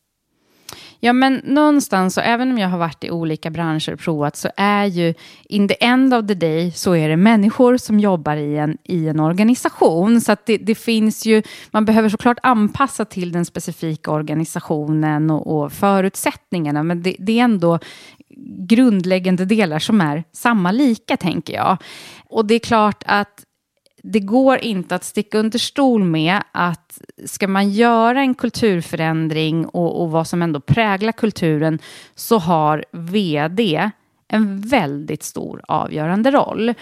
[1.00, 4.48] Ja, men någonstans, så även om jag har varit i olika branscher och provat, så
[4.56, 8.56] är ju in the end of the day så är det människor som jobbar i
[8.56, 10.20] en, i en organisation.
[10.20, 15.56] Så att det, det finns ju, man behöver såklart anpassa till den specifika organisationen och,
[15.56, 17.78] och förutsättningarna, men det, det är ändå
[18.58, 21.76] grundläggande delar som är samma lika, tänker jag.
[22.28, 23.45] Och det är klart att
[24.08, 30.02] det går inte att sticka under stol med att ska man göra en kulturförändring och,
[30.02, 31.78] och vad som ändå präglar kulturen
[32.14, 33.90] så har vd
[34.28, 36.74] en väldigt stor avgörande roll.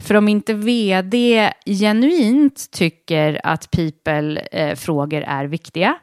[0.00, 5.98] För om inte vd genuint tycker att people-frågor är viktiga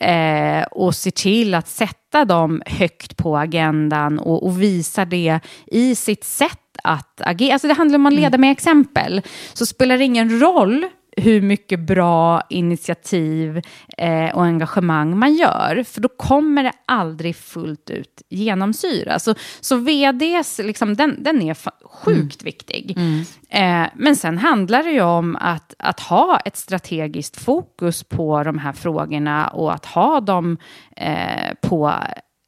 [0.00, 5.94] eh, och ser till att sätta dem högt på agendan och, och visar det i
[5.94, 7.52] sitt sätt att agera.
[7.52, 8.40] Alltså det handlar om att leda mm.
[8.40, 9.22] med exempel.
[9.52, 13.62] Så spelar det ingen roll hur mycket bra initiativ
[13.98, 15.84] eh, och engagemang man gör.
[15.88, 19.18] För då kommer det aldrig fullt ut genomsyra.
[19.18, 22.44] Så, så vds, liksom, den, den är sjukt mm.
[22.44, 22.96] viktig.
[22.96, 23.24] Mm.
[23.48, 28.58] Eh, men sen handlar det ju om att, att ha ett strategiskt fokus på de
[28.58, 30.58] här frågorna och att ha dem
[30.96, 31.92] eh, på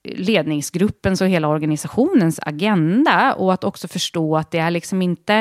[0.04, 5.34] ledningsgruppens och hela organisationens agenda och att också förstå att det är liksom inte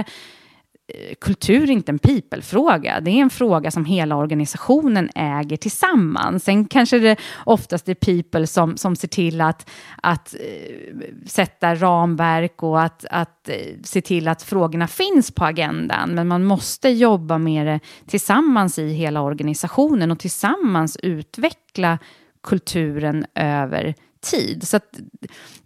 [0.88, 3.00] eh, kultur är inte en people-fråga.
[3.00, 6.44] Det är en fråga som hela organisationen äger tillsammans.
[6.44, 9.70] Sen kanske det oftast är people som, som ser till att,
[10.02, 10.98] att eh,
[11.28, 16.16] sätta ramverk och att, att eh, se till att frågorna finns på agendan.
[16.16, 22.00] Men man måste jobba med det tillsammans i hela organisationen och tillsammans utveckla
[22.44, 24.68] kulturen över tid.
[24.68, 24.80] Så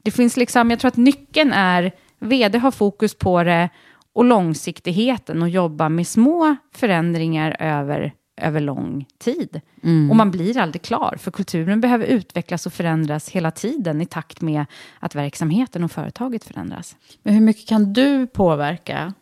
[0.04, 3.70] det finns liksom, jag tror att nyckeln är, vd har fokus på det
[4.14, 9.62] och långsiktigheten och jobba med små förändringar över, över lång tid.
[9.84, 10.10] Mm.
[10.10, 14.42] Och man blir aldrig klar, för kulturen behöver utvecklas och förändras hela tiden i takt
[14.42, 14.66] med
[15.00, 16.96] att verksamheten och företaget förändras.
[17.24, 19.14] Men hur mycket kan du påverka?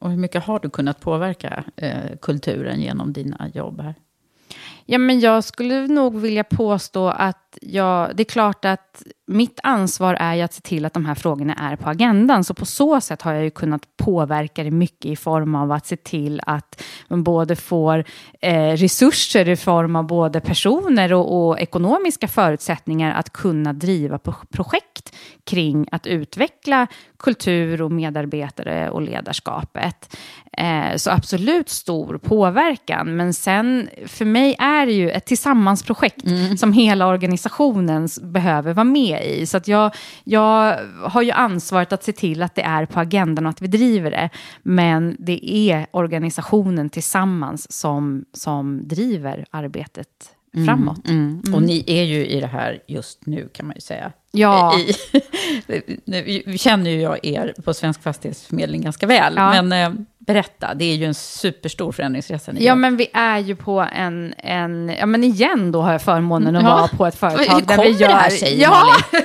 [0.00, 3.94] Och hur mycket har du kunnat påverka eh, kulturen genom dina jobb här?
[4.86, 10.16] Ja, men jag skulle nog vilja påstå att jag, det är klart att mitt ansvar
[10.20, 12.44] är att se till att de här frågorna är på agendan.
[12.44, 15.86] Så på så sätt har jag ju kunnat påverka det mycket i form av att
[15.86, 18.04] se till att man både får
[18.40, 24.18] eh, resurser i form av både personer och, och, ekonomiska förutsättningar att kunna driva
[24.52, 26.86] projekt kring att utveckla
[27.18, 30.16] kultur och medarbetare och ledarskapet.
[30.52, 33.16] Eh, så absolut stor påverkan.
[33.16, 36.56] Men sen, för mig är det ju ett tillsammansprojekt mm.
[36.56, 37.43] som hela organisationen
[38.22, 39.46] behöver vara med i.
[39.46, 43.46] Så att jag, jag har ju ansvaret att se till att det är på agendan
[43.46, 44.30] och att vi driver det.
[44.62, 50.08] Men det är organisationen tillsammans som, som driver arbetet
[50.54, 51.08] mm, framåt.
[51.08, 51.54] Mm, mm.
[51.54, 54.12] Och ni är ju i det här just nu kan man ju säga.
[54.30, 54.78] Ja.
[54.78, 54.94] I,
[56.46, 59.34] vi känner ju jag er på Svensk Fastighetsförmedling ganska väl.
[59.36, 59.62] Ja.
[59.62, 63.86] Men eh, berätta, det är ju en superstor förändringsresa Ja, men vi är ju på
[63.92, 66.74] en, en, ja men igen då har jag förmånen att ja.
[66.74, 68.08] vara på ett företag Hur där vi gör...
[68.08, 68.96] det här sig, ja.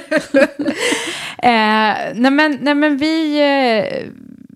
[1.37, 3.39] eh, nej, men, nej men vi...
[3.39, 4.09] Eh,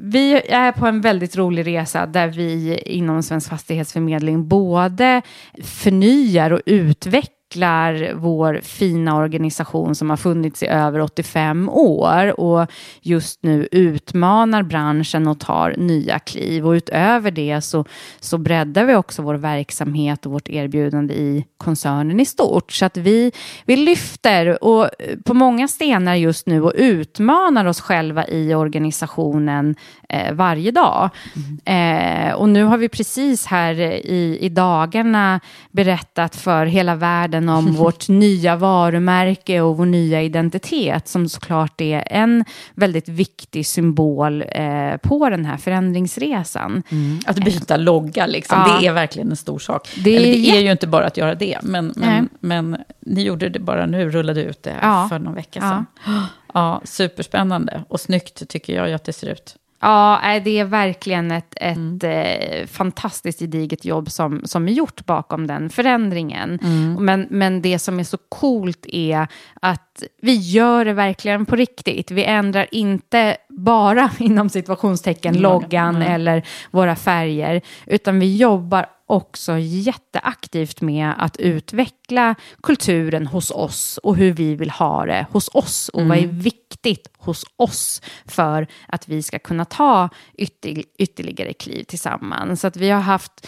[0.06, 5.22] vi är på en väldigt rolig resa där vi inom Svensk Fastighetsförmedling både
[5.64, 12.72] förnyar och utvecklar utvecklar vår fina organisation som har funnits i över 85 år och
[13.02, 16.68] just nu utmanar branschen och tar nya kliv.
[16.68, 17.86] Och utöver det så,
[18.20, 22.72] så breddar vi också vår verksamhet och vårt erbjudande i koncernen i stort.
[22.72, 23.32] Så att vi,
[23.66, 24.90] vi lyfter och,
[25.26, 29.76] på många stenar just nu och utmanar oss själva i organisationen
[30.10, 31.10] eh, varje dag.
[31.36, 32.30] Mm.
[32.30, 35.40] Eh, och nu har vi precis här i, i dagarna
[35.72, 42.04] berättat för hela världen genom vårt nya varumärke och vår nya identitet som såklart är
[42.10, 46.84] en väldigt viktig symbol eh, på den här förändringsresan.
[46.90, 47.20] Mm.
[47.26, 48.78] Att byta logga, liksom, Ja.
[48.80, 49.90] det är verkligen en stor sak.
[50.04, 53.50] Det Eller, det är ju inte bara att göra det, men, men, men ni gjorde
[53.50, 55.06] det bara nu, rullade ut det Ja.
[55.10, 55.70] för någon vecka Ja.
[55.70, 55.86] sedan.
[56.56, 59.56] Ja, superspännande och snyggt tycker jag ju att det ser ut.
[59.84, 62.00] Ja, det är verkligen ett, ett Mm.
[62.02, 66.60] eh, fantastiskt gediget jobb som, som är gjort bakom den förändringen.
[66.64, 66.94] Mm.
[67.06, 69.28] Men, men det som är så coolt är
[69.62, 72.12] att vi gör det verkligen på riktigt.
[72.12, 76.08] Vi ändrar inte bara inom situationstecken loggan Nej.
[76.08, 84.16] eller våra färger, utan vi jobbar också jätteaktivt med att utveckla kulturen hos oss och
[84.16, 89.08] hur vi vill ha det hos oss och vad är viktigt hos oss för att
[89.08, 92.62] vi ska kunna ta ytter, ytterligare kliv tillsammans.
[92.62, 93.48] Så att vi har haft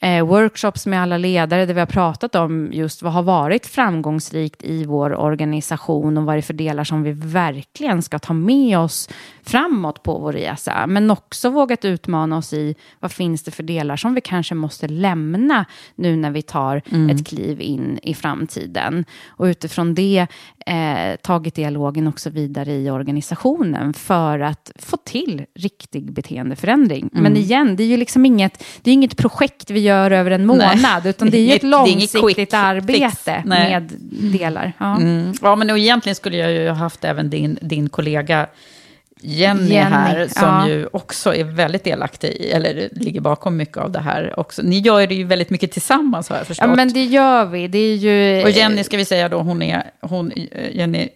[0.00, 4.62] eh, workshops med alla ledare där vi har pratat om just vad har varit framgångsrikt
[4.62, 8.78] i vår organisation och vad det är för delar som vi verkligen ska ta med
[8.78, 9.08] oss
[9.44, 10.86] framåt på vår resa.
[10.86, 14.88] Men också vågat utmana oss i vad finns det för delar som vi kanske måste
[14.88, 19.04] lämna nu när vi tar ett kliv in i framtiden.
[19.28, 20.26] Och utifrån det
[20.66, 27.10] eh, tagit dialogen också vidare i organisationen för att få till riktig beteendeförändring.
[27.12, 30.46] Men igen, det är ju liksom inget, det är inget projekt vi gör över en
[30.46, 31.02] månad, Nej.
[31.04, 33.92] utan det är ju ett långsiktigt arbete med
[34.32, 34.72] delar.
[34.78, 34.96] Ja.
[34.96, 35.32] Mm.
[35.42, 38.46] Ja, men och egentligen skulle jag ju ha haft även din, din kollega
[39.24, 40.68] Jenny, Jenny, här, som ja.
[40.68, 44.62] ju också är väldigt delaktig i, eller ligger bakom mycket av det här också.
[44.62, 46.68] Ni gör det ju väldigt mycket tillsammans har jag förstått.
[46.68, 47.68] ja, men det gör vi.
[47.68, 51.08] Det är ju och Jenny ska vi säga då, hon är, hon, eh, Jenny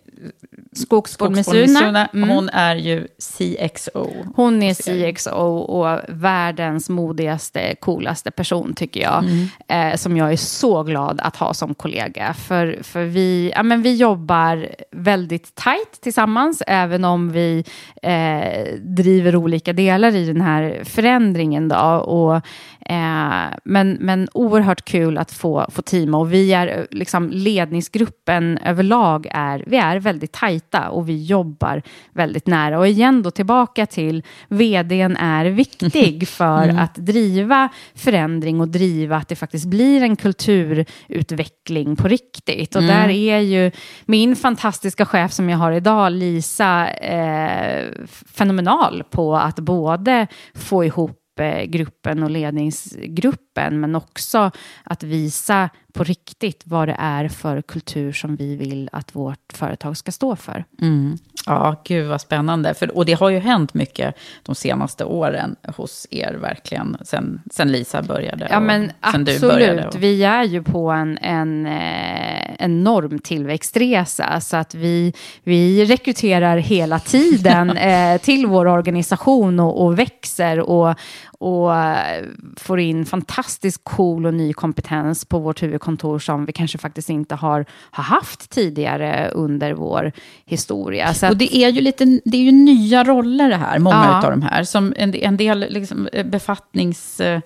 [1.66, 1.78] Suna.
[1.80, 2.28] Suna, Mm.
[2.28, 4.10] hon är ju CXO.
[4.36, 9.24] Hon är CXO och världens modigaste, coolaste person tycker jag.
[9.24, 9.48] Mm.
[9.92, 12.34] Eh, som jag är så glad att ha som kollega.
[12.34, 17.64] För, för vi, ja, men vi jobbar väldigt tajt tillsammans, även om vi
[18.02, 21.68] eh, driver olika delar i den här förändringen.
[21.68, 21.76] Då.
[21.86, 22.40] Och,
[22.88, 26.18] eh, men, men oerhört kul att få, få teama.
[26.18, 31.82] Och vi är, eh, liksom, ledningsgruppen överlag är, vi är väldigt tajta och vi jobbar
[32.12, 32.78] väldigt nära.
[32.78, 39.28] Och igen då tillbaka till vdn är viktig för att driva förändring och driva att
[39.28, 42.76] det faktiskt blir en kulturutveckling på riktigt.
[42.76, 43.70] Och där är ju
[44.04, 47.84] min fantastiska chef som jag har idag, Lisa, eh,
[48.32, 51.22] fenomenal på att både få ihop
[51.66, 54.50] gruppen och ledningsgruppen, men också
[54.84, 59.96] att visa på riktigt vad det är för kultur som vi vill att vårt företag
[59.96, 60.64] ska stå för.
[60.80, 61.18] Mm.
[61.46, 62.74] Ja, gud vad spännande.
[62.74, 66.96] För, och det har ju hänt mycket de senaste åren hos er, verkligen.
[67.04, 68.92] Sen, sen Lisa började Ja, och men
[69.24, 69.72] du började.
[69.72, 69.94] absolut.
[69.94, 76.56] Och, Vi är ju på en, en eh, enorm tillväxtresa, så att vi, vi rekryterar
[76.56, 80.94] hela tiden eh, till vår organisation och, och växer och,
[81.38, 82.24] och eh,
[82.56, 87.34] får in fantastiskt cool och ny kompetens på vårt huvudkontor som vi kanske faktiskt inte
[87.34, 90.12] har, har haft tidigare under vår
[90.44, 91.14] historia.
[91.14, 94.24] Så och det är ju lite, det är ju nya roller det här, många Ja.
[94.26, 94.64] av de här.
[94.64, 97.20] Som en, en del liksom, eh, befattnings...
[97.20, 97.40] Eh,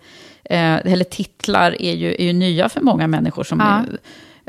[0.44, 3.66] eh, eller titlar är ju, är ju nya för många människor som Ja.
[3.66, 3.98] är,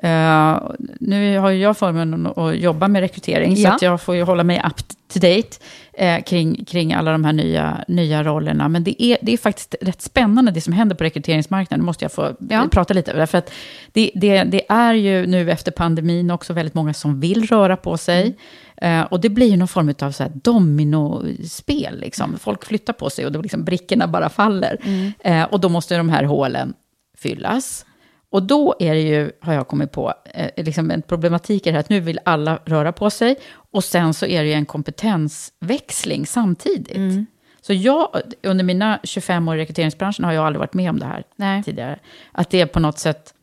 [0.02, 0.60] eh,
[1.00, 3.74] nu har ju jag förmånen att- jobba med rekrytering, så Ja.
[3.76, 4.78] att jag får ju hålla mig up
[5.14, 5.58] to date
[5.94, 8.70] eh, kring, kring alla de här nya, nya rollerna.
[8.70, 12.06] Men det är, det är faktiskt rätt spännande det som händer på rekryteringsmarknaden, det måste
[12.06, 12.68] jag få Ja.
[12.72, 13.26] prata lite över.
[13.26, 13.52] För att
[13.92, 17.98] det, det, det är ju nu efter pandemin också väldigt många som vill röra på
[17.98, 18.38] sig.
[18.78, 22.00] Eh, och det blir ju någon form av så här dominospel.
[22.00, 22.38] Liksom.
[22.40, 24.78] Folk flyttar på sig och då liksom brickorna bara faller.
[25.20, 26.74] Eh, och då måste de här hålen
[27.18, 27.86] fyllas.
[28.32, 31.90] Och då är det ju, har jag kommit på, eh, liksom en problematik här att
[31.90, 33.36] nu vill alla röra på sig.
[33.54, 37.28] Och sen så är det ju en kompetensväxling samtidigt.
[37.62, 41.06] Så jag, under mina 25 år i rekryteringsbranschen har jag aldrig varit med om det
[41.06, 41.64] här Nej.
[41.64, 42.00] tidigare.
[42.32, 43.34] Att det är på något sätt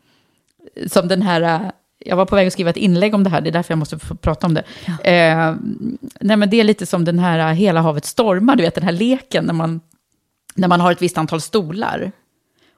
[0.87, 1.41] som den här...
[1.43, 1.71] eh,
[2.05, 3.79] Jag var på väg att skriva ett inlägg om det här, det är därför jag
[3.79, 4.63] måste få prata om det.
[5.11, 5.55] Eh,
[6.21, 8.85] nej men det är lite som den här eh, Hela havet stormar, du vet den
[8.85, 9.81] här leken när man,
[10.55, 12.13] när man har ett visst antal stolar.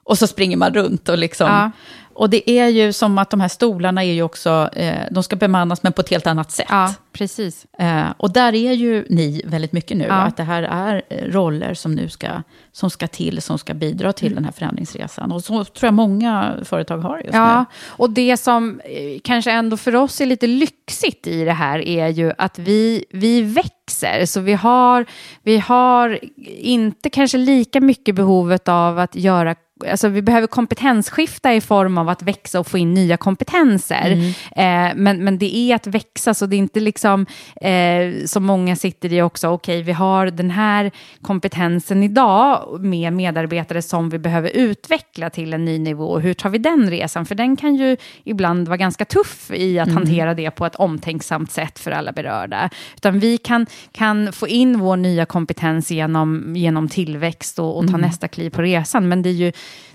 [0.03, 1.47] Och så springer man runt och liksom...
[1.47, 1.71] Ja.
[2.13, 5.35] Och det är ju som att de här stolarna är ju också, eh, de ska
[5.35, 6.65] bemannas men på ett helt annat sätt.
[6.69, 7.65] ja, precis.
[7.79, 10.13] Eh, och där är ju ni väldigt mycket nu, Ja.
[10.13, 12.27] att det här är eh, roller som nu ska,
[12.71, 15.31] som ska till, som ska bidra till den här förändringsresan.
[15.31, 17.65] Och så tror jag många företag har just Ja, nu.
[17.87, 22.07] och det som eh, kanske ändå för oss är lite lyxigt i det här är
[22.07, 24.25] ju att vi, vi växer.
[24.25, 25.05] Så vi har,
[25.43, 26.19] vi har
[26.57, 29.55] inte kanske lika mycket behovet av att göra
[29.89, 34.11] alltså vi behöver kompetensskifta i form av att växa och få in nya kompetenser.
[34.11, 34.27] Mm.
[34.55, 37.25] Eh, men, men det är att växa, så det är inte liksom
[37.61, 43.13] eh, som många sitter i också, okej okay, vi har den här kompetensen idag med
[43.13, 46.19] medarbetare som vi behöver utveckla till en ny nivå.
[46.19, 47.25] Hur tar vi den resan?
[47.25, 49.97] För den kan ju ibland vara ganska tuff i att mm.
[49.97, 52.69] hantera det på ett omtänksamt sätt för alla berörda.
[52.95, 57.89] Utan vi kan, kan få in vår nya kompetens genom, genom tillväxt och, och ta
[57.89, 58.01] mm.
[58.01, 59.07] nästa kliv på resan.
[59.07, 59.51] Men det är ju,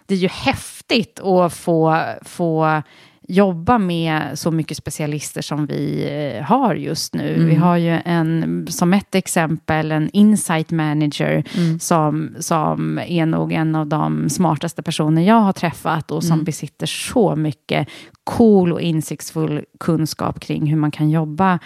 [0.07, 2.83] det är ju häftigt att få, få
[3.29, 7.35] jobba med så mycket specialister som vi eh, har just nu.
[7.35, 7.49] Mm.
[7.49, 11.79] Vi har ju en, som ett exempel, en insight manager mm.
[11.79, 16.45] som, som är nog en av de smartaste personer jag har träffat och som mm.
[16.45, 17.89] besitter så mycket
[18.25, 21.59] cool och insiktsfull kunskap kring hur man kan jobba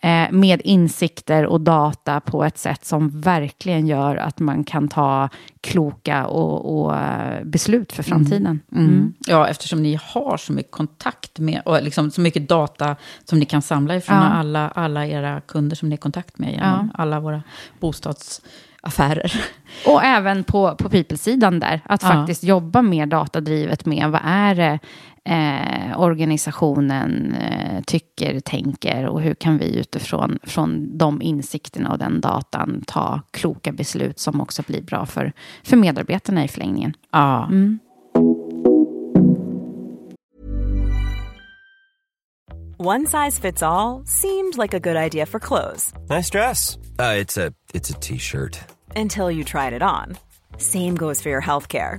[0.00, 5.28] eh, med insikter och data på ett sätt som verkligen gör att man kan ta
[5.60, 8.60] kloka och, och eh, beslut för framtiden.
[8.72, 8.84] Mm.
[8.86, 9.14] Mm.
[9.26, 13.44] Ja, eftersom ni har så mycket kontakt med, och liksom så mycket data som ni
[13.44, 14.22] kan samla ifrån ja.
[14.22, 17.02] alla, alla era kunder som ni har kontakt med genom ja.
[17.02, 17.42] alla våra
[17.80, 19.32] bostadsaffärer.
[19.86, 22.08] Och även på, på people-sidan där, att ja.
[22.08, 24.78] faktiskt jobba mer datadrivet med vad är det
[25.28, 32.20] eh, organisationen eh, tycker, tänker och hur kan vi utifrån från de insikterna och den
[32.20, 36.94] datan ta kloka beslut som också blir bra för, för medarbetarna i förlängningen.
[37.12, 37.46] Ja.
[37.46, 37.78] Mm.
[42.80, 45.92] One size fits all, seemed like a good idea for clothes.
[46.08, 46.78] Nice dress.
[46.98, 47.16] Uh,
[47.74, 48.60] it's a t-shirt.
[48.96, 50.16] Until you tried it on.
[50.58, 51.98] Same goes for your healthcare.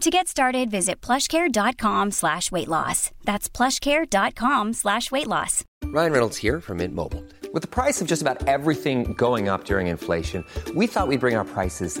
[0.00, 3.10] To get started, visit plushcare.com slash weight loss.
[3.24, 5.62] That's plushcare.com slash weight loss.
[5.84, 7.22] Ryan Reynolds here from Mint Mobile.
[7.52, 10.42] With the price of just about everything going up during inflation,
[10.74, 12.00] we thought we'd bring our prices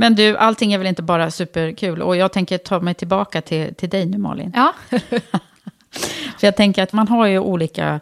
[0.00, 2.02] Men du, allting är väl inte bara superkul?
[2.02, 4.52] Och jag tänker ta mig tillbaka till, till dig nu, Malin.
[4.56, 4.72] Ja.
[6.38, 8.00] För jag tänker att man har ju olika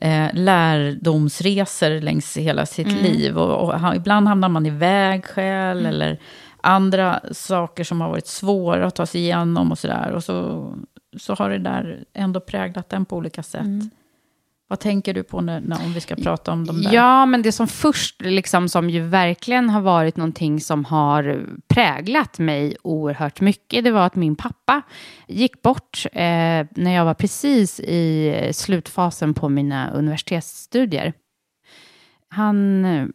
[0.00, 3.02] eh, lärdomsresor längs hela sitt mm.
[3.02, 3.38] liv.
[3.38, 5.86] Och, och, ibland hamnar man i vägskäl mm.
[5.86, 6.18] eller
[6.60, 10.12] andra saker som har varit svåra att ta sig igenom och sådär.
[10.12, 10.68] Och så,
[11.18, 13.60] så har det där ändå präglat den på olika sätt.
[13.60, 13.90] Mm.
[14.68, 16.92] Vad tänker du på när, när, om vi ska prata om de där?
[16.92, 22.38] Ja, men det som först, liksom, som ju verkligen har varit någonting som har präglat
[22.38, 24.82] mig oerhört mycket, det var att min pappa
[25.28, 31.12] gick bort eh, när jag var precis i slutfasen på mina universitetsstudier.
[32.28, 33.06] Han eh,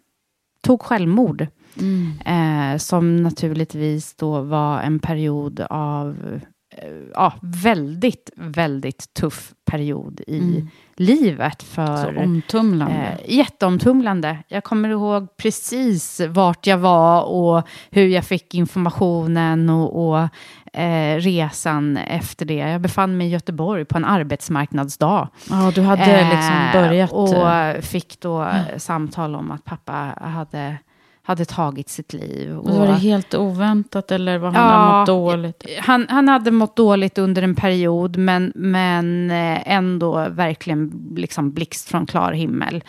[0.63, 1.47] tog självmord,
[1.79, 2.19] mm.
[2.25, 6.39] eh, som naturligtvis då var en period av
[7.13, 10.67] ja, väldigt, väldigt tuff period i mm.
[10.95, 11.63] livet.
[11.63, 13.17] För, Så omtumlande.
[13.23, 14.37] Eh, jätteomtumlande.
[14.47, 20.29] Jag kommer ihåg precis vart jag var och hur jag fick informationen och, och
[20.79, 22.55] eh, resan efter det.
[22.55, 25.27] Jag befann mig i Göteborg på en arbetsmarknadsdag.
[25.49, 27.11] Ja, du hade liksom börjat.
[27.11, 28.79] och fick då ja.
[28.79, 30.77] samtal om att pappa hade
[31.23, 32.57] hade tagit sitt liv.
[32.57, 35.65] Och, var det helt oväntat eller var han ja, mått dåligt?
[35.79, 41.89] Han, han hade mått dåligt under en period men, men eh, ändå verkligen liksom blixt
[41.89, 42.83] från klar himmel.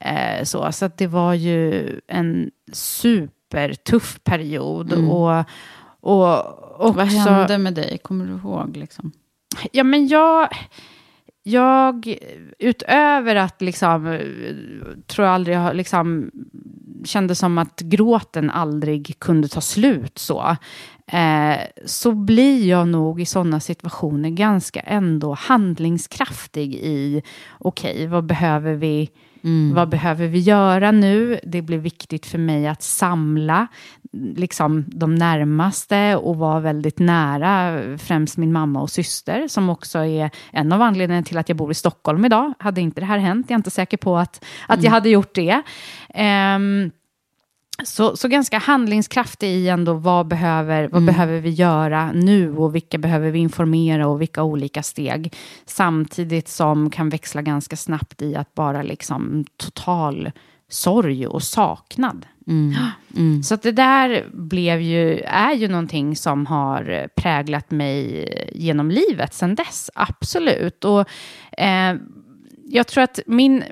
[0.00, 4.92] Eh, så så det var ju en supertuff period.
[4.92, 5.10] Mm.
[5.10, 5.44] Och,
[6.00, 6.38] och
[6.78, 7.98] också, Vad hände med dig?
[7.98, 8.76] Kommer du ihåg?
[8.76, 9.12] Liksom?
[9.72, 10.48] Ja, men jag
[11.42, 12.16] jag,
[12.58, 14.18] utöver att liksom,
[15.06, 16.30] tror jag aldrig jag liksom,
[17.04, 20.56] kände som att gråten aldrig kunde ta slut så,
[21.06, 27.22] eh, så blir jag nog i sådana situationer ganska ändå handlingskraftig i,
[27.58, 29.10] okej, okay, vad behöver vi
[29.44, 29.74] Mm.
[29.74, 31.40] Vad behöver vi göra nu?
[31.44, 33.66] Det blir viktigt för mig att samla
[34.12, 40.30] liksom, de närmaste och vara väldigt nära, främst min mamma och syster, som också är
[40.52, 42.52] en av anledningarna till att jag bor i Stockholm idag.
[42.58, 44.84] Hade inte det här hänt, jag är inte säker på att, att mm.
[44.84, 45.62] jag hade gjort det.
[46.14, 46.90] Um,
[47.84, 51.06] så, så ganska handlingskraftig i ändå vad behöver, vad mm.
[51.06, 55.34] behöver vi göra nu och vilka behöver vi informera och vilka olika steg.
[55.64, 60.30] Samtidigt som kan växla ganska snabbt i att bara liksom total
[60.68, 62.26] sorg och saknad.
[62.46, 62.74] Mm.
[63.16, 63.42] Mm.
[63.42, 69.34] Så att det där blev ju, är ju någonting som har präglat mig genom livet
[69.34, 70.84] sedan dess, absolut.
[70.84, 71.08] Och
[71.58, 71.96] eh,
[72.64, 73.64] jag tror att min,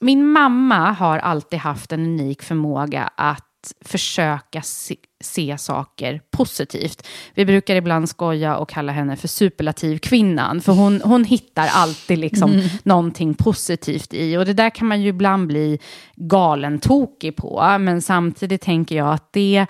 [0.00, 3.42] min mamma har alltid haft en unik förmåga att
[3.84, 7.06] försöka se, se, saker positivt.
[7.34, 12.52] Vi brukar ibland skoja och kalla henne för superlativkvinnan, för hon, hon hittar alltid liksom
[12.52, 12.68] mm.
[12.82, 14.36] någonting positivt i.
[14.36, 15.78] Och det där kan man ju ibland bli
[16.14, 19.66] galen tokig på, men samtidigt tänker jag att det,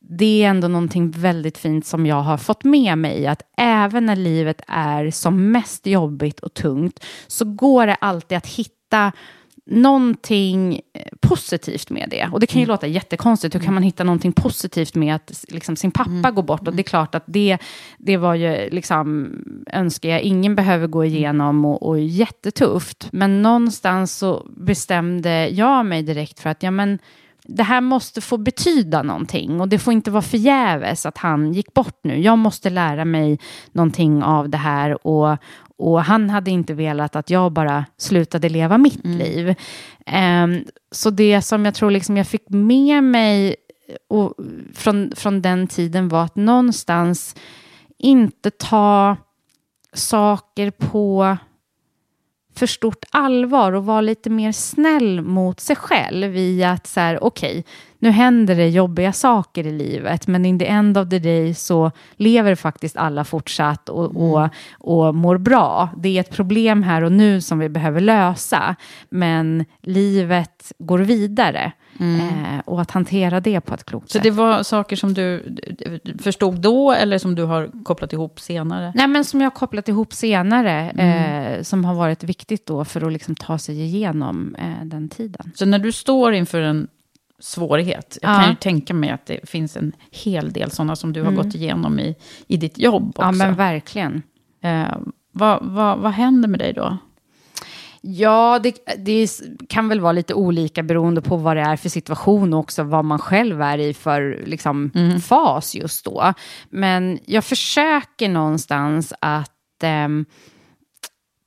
[0.00, 4.16] det är ändå någonting väldigt fint som jag har fått med mig, att även när
[4.16, 9.12] livet är som mest jobbigt och tungt, så går det alltid att hitta
[9.70, 12.28] någonting eh, positivt med det.
[12.32, 12.74] Och det kan ju mm.
[12.74, 13.54] låta jättekonstigt.
[13.54, 16.34] Hur kan man hitta någonting positivt med att liksom, sin pappa mm.
[16.34, 16.68] går bort?
[16.68, 17.58] Och det är klart att det,
[17.98, 19.30] det var ju, liksom,
[19.72, 23.08] önskar jag ingen behöver gå igenom och, och jättetufft.
[23.12, 26.98] Men någonstans så bestämde jag mig direkt för att, ja men,
[27.56, 31.74] det här måste få betyda någonting och det får inte vara förgäves att han gick
[31.74, 32.20] bort nu.
[32.20, 33.38] Jag måste lära mig
[33.72, 35.36] någonting av det här och,
[35.76, 39.18] och han hade inte velat att jag bara slutade leva mitt mm.
[39.18, 39.54] liv.
[40.44, 43.56] Um, så det som jag tror liksom jag fick med mig
[44.08, 44.34] och,
[44.74, 47.36] från, från den tiden var att någonstans
[47.98, 49.16] inte ta
[49.92, 51.36] saker på
[52.54, 57.24] för stort allvar och vara lite mer snäll mot sig själv i att så här,
[57.24, 57.62] okej, okay,
[57.98, 61.90] nu händer det jobbiga saker i livet, men in the end of the day så
[62.16, 64.22] lever faktiskt alla fortsatt och, mm.
[64.22, 64.48] och,
[64.78, 65.88] och mår bra.
[65.96, 68.76] Det är ett problem här och nu som vi behöver lösa,
[69.08, 71.72] men livet går vidare.
[72.00, 72.44] Mm.
[72.44, 74.22] Eh, och att hantera det på ett klokt sätt.
[74.22, 75.56] Så det var saker som du
[76.22, 78.92] förstod då eller som du har kopplat ihop senare?
[78.94, 80.90] Nej, men som jag har kopplat ihop senare.
[80.90, 81.54] Mm.
[81.54, 85.52] Eh, som har varit viktigt då för att liksom ta sig igenom eh, den tiden.
[85.54, 86.88] Så när du står inför en
[87.38, 88.18] svårighet.
[88.22, 88.40] Jag ja.
[88.40, 91.44] kan ju tänka mig att det finns en hel del sådana som du har mm.
[91.44, 93.22] gått igenom i, i ditt jobb också.
[93.22, 94.22] Ja, men verkligen.
[94.62, 94.96] Eh,
[95.32, 96.98] vad, vad, vad händer med dig då?
[98.02, 99.28] Ja, det, det,
[99.68, 103.04] kan väl vara lite olika beroende på vad det är för situation och också vad
[103.04, 105.20] man själv är i för liksom, mm.
[105.20, 106.34] fas just då.
[106.70, 110.08] Men jag försöker någonstans att eh,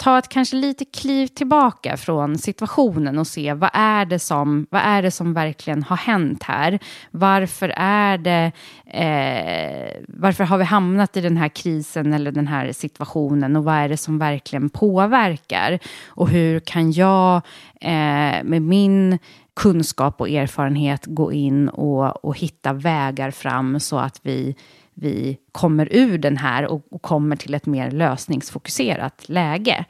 [0.04, 4.82] ta ett kanske lite kliv tillbaka från situationen och se vad är det som, vad
[4.82, 6.80] är det som verkligen har hänt här?
[7.12, 8.52] Varför är det,
[8.86, 13.76] eh, varför har vi hamnat i den här krisen eller den här situationen och vad
[13.76, 15.80] är det som verkligen påverkar?
[16.08, 17.36] Och hur kan jag
[17.82, 19.20] eh, med min
[19.56, 24.56] kunskap och erfarenhet gå in och, och hitta vägar fram så att vi
[24.94, 29.86] vi kommer ur den här och, och kommer till ett mer lösningsfokuserat läge.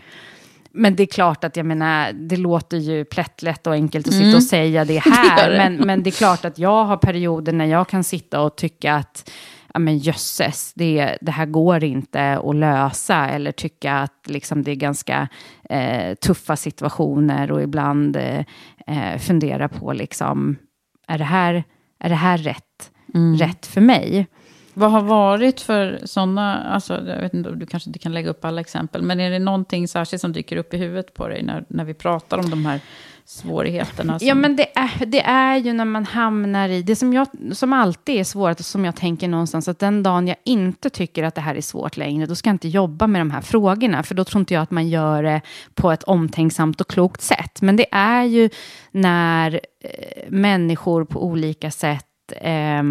[0.72, 4.24] men det är klart att jag menar, det låter ju plättlätt och enkelt att sitta
[4.26, 4.36] Mm.
[4.36, 5.44] och säga det Det här.
[5.44, 5.58] gör det.
[5.58, 8.96] men, men det är klart att jag har perioder när jag kan sitta och tycka
[8.96, 9.32] att
[9.74, 13.30] ja men jösses, det, det här går inte att lösa.
[13.30, 15.28] Eller tycka att liksom, det är ganska
[15.70, 18.40] eh, tuffa situationer och ibland eh,
[18.88, 20.56] eh, fundera på liksom,
[21.08, 21.64] är det här,
[22.00, 23.38] är det här rätt, Mm.
[23.38, 24.28] rätt för mig?
[24.74, 28.46] Vad har varit för sådana, alltså, jag vet inte, du kanske inte kan lägga upp
[28.46, 31.66] alla exempel, men är det någonting särskilt som dyker upp i huvudet på dig när,
[31.68, 32.80] när vi pratar om de här
[33.26, 34.20] svårigheterna?
[34.20, 37.28] Som, Ja, men det är, det är ju när man hamnar i, det som, jag,
[37.52, 41.24] som alltid är svårt, och som jag tänker någonstans, att den dagen jag inte tycker
[41.24, 44.04] att det här är svårt längre, då ska jag inte jobba med de här frågorna,
[44.04, 45.42] för då tror inte jag att man gör det
[45.74, 47.62] på ett omtänksamt och klokt sätt.
[47.62, 48.50] Men det är ju
[48.92, 52.06] när eh, människor på olika sätt
[52.42, 52.84] eh,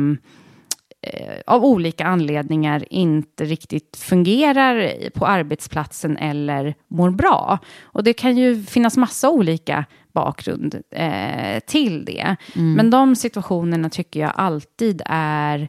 [1.46, 7.58] av olika anledningar inte riktigt fungerar på arbetsplatsen eller mår bra.
[7.82, 12.36] Och det kan ju finnas massa olika bakgrund eh, till det.
[12.54, 15.68] Men de situationerna tycker jag alltid är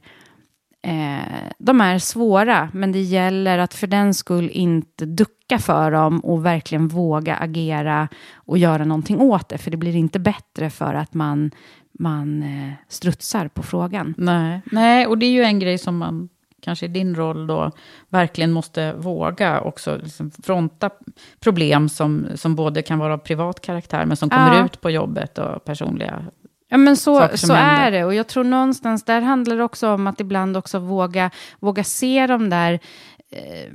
[0.87, 6.19] Eh, de är svåra, men det gäller att för den skull inte ducka för dem
[6.19, 9.57] och verkligen våga agera och göra någonting åt det.
[9.57, 11.51] För det blir inte bättre för att man,
[11.99, 14.13] man eh, strutsar på frågan.
[14.17, 14.61] Nej.
[14.65, 16.29] Nej, och det är ju en grej som man
[16.61, 17.71] kanske i din roll då
[18.09, 20.89] verkligen måste våga också liksom fronta
[21.39, 24.65] problem som, som både kan vara av privat karaktär, men som kommer Ja.
[24.65, 26.25] ut på jobbet och personliga
[26.69, 27.87] Ja, men så, så händer.
[27.87, 28.05] är det.
[28.05, 32.27] Och jag tror någonstans, där handlar det också om att ibland också våga, våga se
[32.27, 32.79] de där
[33.31, 33.71] eh,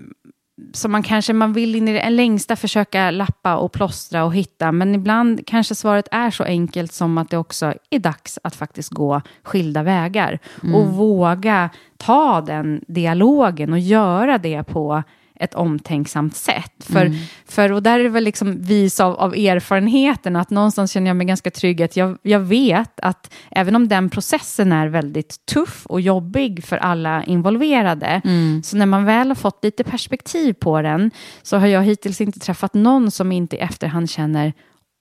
[0.72, 4.72] som man kanske, man vill in i det längsta försöka lappa och plåstra och hitta,
[4.72, 8.90] men ibland kanske svaret är så enkelt som att det också är dags att faktiskt
[8.90, 10.38] gå skilda vägar.
[10.74, 15.02] Och våga ta den dialogen och göra det på
[15.40, 16.72] ett omtänksamt sätt.
[16.78, 17.12] För,
[17.46, 21.16] för, och där är det väl liksom vis av, av erfarenheten att någonstans känner jag
[21.16, 25.86] mig ganska trygg att jag, jag vet att även om den processen är väldigt tuff
[25.86, 28.20] och jobbig för alla involverade,
[28.64, 31.10] så när man väl har fått lite perspektiv på den
[31.42, 34.52] så har jag hittills inte träffat någon som inte i efterhand känner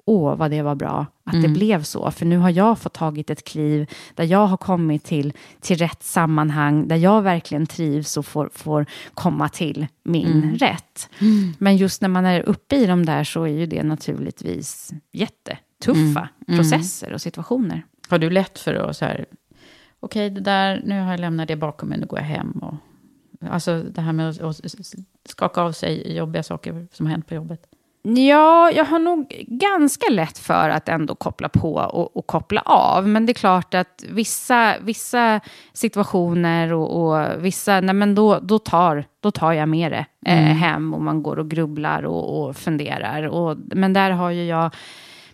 [0.07, 2.11] åh vad det var bra att det blev så.
[2.11, 6.03] För nu har jag fått tagit ett kliv där jag har kommit till, till rätt
[6.03, 11.09] sammanhang, där jag verkligen trivs och får, får komma till min rätt.
[11.57, 16.29] Men just när man är uppe i de där så är ju det naturligtvis jättetuffa
[16.45, 17.85] processer och situationer.
[18.09, 19.25] Har du lätt för att så här,
[19.99, 22.51] okej, det där, nu har jag lämnat det bakom mig, nu går jag hem.
[22.51, 22.75] Och,
[23.49, 24.61] alltså det här med att
[25.29, 27.61] skaka av sig jobbiga saker som har hänt på jobbet.
[28.01, 33.07] Ja, jag har nog ganska lätt för att ändå koppla på och, och koppla av.
[33.07, 35.39] Men det är klart att vissa, vissa
[35.73, 40.37] situationer och, och vissa, nej men då, då, tar, då tar jag med det eh,
[40.37, 43.23] hem och man går och grubblar och, och funderar.
[43.23, 44.75] Och, men där har ju jag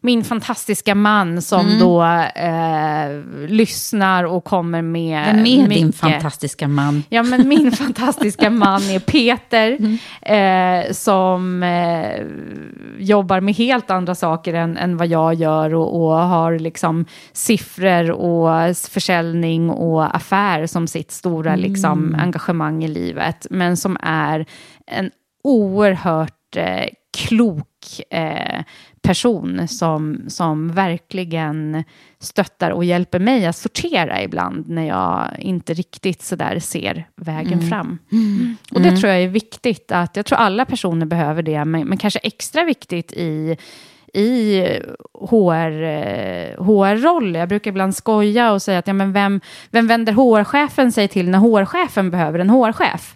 [0.05, 2.03] min fantastiska man som då
[2.35, 7.03] eh, lyssnar och kommer med Vem är din fantastiska man?
[7.09, 9.77] Ja, men min fantastiska man är Peter,
[10.21, 12.25] eh, som eh,
[12.99, 18.11] jobbar med helt andra saker än, än vad jag gör och, och har liksom siffror
[18.11, 24.45] och försäljning och affär som sitt stora liksom, engagemang i livet, men som är
[24.87, 25.11] en
[25.43, 26.85] oerhört eh,
[28.09, 28.63] eh,
[29.01, 31.83] person som, som verkligen
[32.19, 37.97] stöttar och hjälper mig att sortera ibland när jag inte riktigt sådär ser vägen fram.
[38.71, 41.97] Och det tror jag är viktigt, att jag tror alla personer behöver det, men, men
[41.97, 43.57] kanske extra viktigt i
[44.13, 44.61] i
[45.29, 47.35] HR, eh, HR-roll.
[47.35, 51.29] Jag brukar ibland skoja och säga att ja, men vem, vem vänder HR-chefen sig till
[51.29, 53.15] när HR-chefen behöver en HR-chef?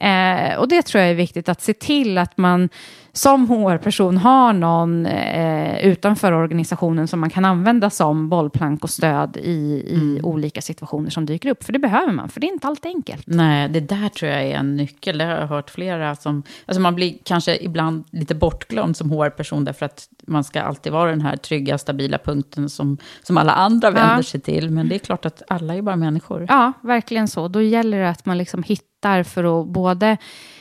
[0.00, 2.68] Eh, och det tror jag är viktigt, att se till att man
[3.16, 9.36] som HR-person har någon eh, utanför organisationen som man kan använda som bollplank och stöd
[9.36, 9.50] i,
[9.90, 11.64] i olika situationer som dyker upp.
[11.64, 13.22] För det behöver man, för det är inte alltid enkelt.
[13.26, 15.18] Nej, det där tror jag är en nyckel.
[15.18, 16.42] Det har jag hört flera som...
[16.66, 21.10] Alltså man blir kanske ibland lite bortglömd som HR-person därför att man ska alltid vara
[21.10, 24.22] den här trygga, stabila punkten som, som alla andra vänder Ja.
[24.22, 24.70] sig till.
[24.70, 26.46] Men det är klart att alla är bara människor.
[26.48, 27.48] Ja, verkligen så.
[27.48, 30.16] Då gäller det att man liksom hittar för att både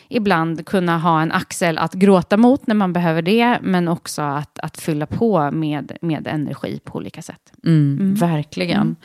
[0.10, 4.60] ibland kunna ha en axel att gråta mot när man behöver det, men också att,
[4.60, 7.53] att fylla på med, med energi på olika sätt.
[7.66, 8.95] Mm, Verkligen.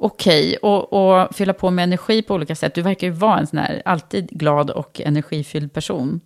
[0.00, 2.74] Okej, och, och fylla på med energi på olika sätt.
[2.74, 6.20] Du verkar ju vara en sån här alltid glad och energifylld person.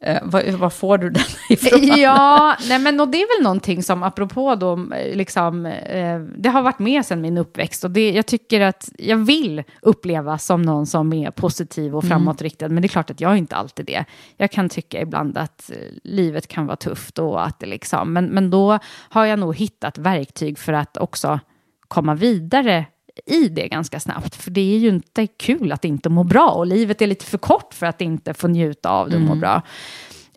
[0.00, 1.80] Eh, vad, får du den ifrån?
[1.96, 6.62] Ja, nej men och det är väl någonting som, apropå då, liksom, eh, det har
[6.62, 7.84] varit med sedan min uppväxt.
[7.84, 12.10] Och det, jag tycker att jag vill upplevas som någon som är positiv och mm.
[12.10, 12.64] framåtriktad.
[12.66, 12.74] Mm.
[12.74, 14.04] Men det är klart att jag är inte alltid det.
[14.36, 18.26] Jag kan tycka ibland att eh, livet kan vara tufft och att det liksom, men,
[18.26, 18.78] men då
[19.08, 21.40] har jag nog hittat verktyg för att också
[21.88, 22.86] komma vidare
[23.26, 24.34] i det ganska snabbt.
[24.34, 27.38] För det är ju inte kul att inte må bra och livet är lite för
[27.38, 29.40] kort för att inte få njuta av det och må mm.
[29.40, 29.62] bra.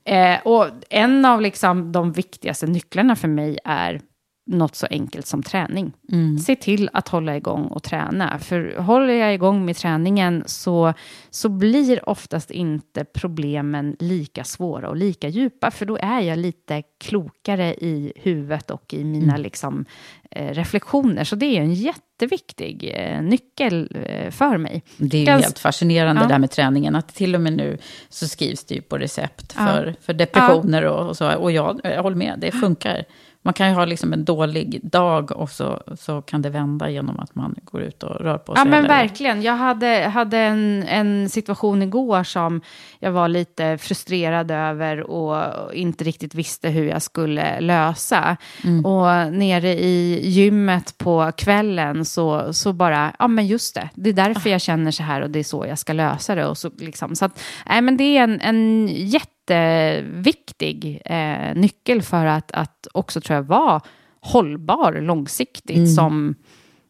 [0.06, 4.02] Eh, och en av liksom de viktigaste nycklarna för mig är
[4.50, 5.94] något så enkelt som träning.
[6.12, 6.38] Mm.
[6.38, 8.40] Se till att hålla igång och träna.
[8.40, 10.94] För håller jag igång med träningen så,
[11.30, 15.72] så blir oftast inte problemen lika svåra och lika djupa.
[15.72, 19.42] För då är jag lite klokare i huvudet och i mina mm.
[19.42, 19.86] liksom,
[20.32, 21.24] eh, reflektioner.
[21.24, 24.84] Så det är en jätteviktig eh, nyckel eh, för mig.
[24.98, 26.28] Det är Gans helt fascinerande ja.
[26.28, 26.96] det där med träningen.
[26.96, 27.78] Att till och med nu
[28.10, 29.94] så skrivs det ju på recept för, ja.
[30.02, 30.90] för depressioner ja.
[30.90, 31.36] och, och, så.
[31.36, 33.06] Och jag, jag håller med, det funkar.
[33.42, 37.20] Man kan ju ha liksom en dålig dag och så, så kan det vända genom
[37.20, 38.62] att man går ut och rör på sig.
[38.62, 39.42] Ja men verkligen.
[39.42, 42.62] Jag hade, hade en, en situation igår som
[43.00, 48.38] jag var lite frustrerad över och inte riktigt visste hur jag skulle lösa.
[48.64, 48.86] Mm.
[48.86, 54.14] Och nere i gymmet på kvällen så, så bara, ja men just det, det är
[54.14, 54.52] därför ah.
[54.52, 56.46] jag känner så här och det är så jag ska lösa det.
[56.46, 62.02] Och så, liksom, så att, nej men det är en, en jätte jätteviktig eh, nyckel
[62.02, 63.82] för att, att också tror jag vara
[64.22, 65.88] hållbar långsiktigt mm.
[65.88, 66.36] som,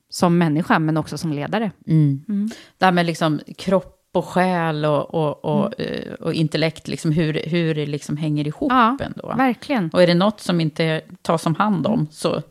[0.09, 1.71] som människa men också som ledare.
[1.87, 2.25] Mm.
[2.29, 2.49] Mm.
[2.77, 5.93] Det här med liksom kropp och själ och, och, och, mm.
[5.93, 9.33] Eh, och intellekt, liksom hur, hur det liksom hänger ihop ja, ändå.
[9.37, 9.89] Verkligen.
[9.93, 12.41] Och är det något som inte tas om hand om så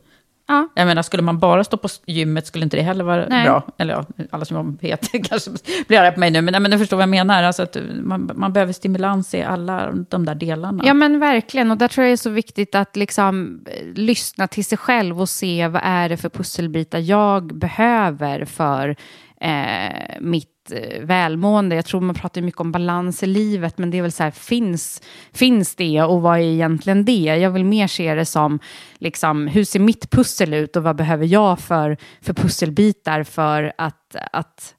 [0.48, 0.68] Ja.
[0.74, 3.44] Jag menar, skulle man bara stå på gymmet skulle inte det heller vara nej.
[3.44, 3.62] bra.
[3.78, 5.50] Eller ja, alla som vet kanske
[5.88, 7.42] blir arga på mig nu, men, men du förstår vad jag menar.
[7.42, 10.82] Alltså att man, man behöver stimulans i alla de där delarna.
[10.86, 11.70] Ja, men verkligen.
[11.70, 15.20] Och där tror jag det är så viktigt att liksom, eh, lyssna till sig själv
[15.20, 18.96] och se vad är det för pusselbitar jag behöver för
[19.40, 21.76] eh, mitt Eh, välmående.
[21.76, 24.30] Jag tror man pratar mycket om balans i livet, men det är väl så här,
[24.30, 25.02] finns,
[25.32, 27.36] finns det och vad är egentligen det?
[27.36, 28.58] Jag vill mer se det som,
[28.98, 34.16] liksom, hur ser mitt pussel ut och vad behöver jag för, för pusselbitar för att,
[34.32, 34.74] att,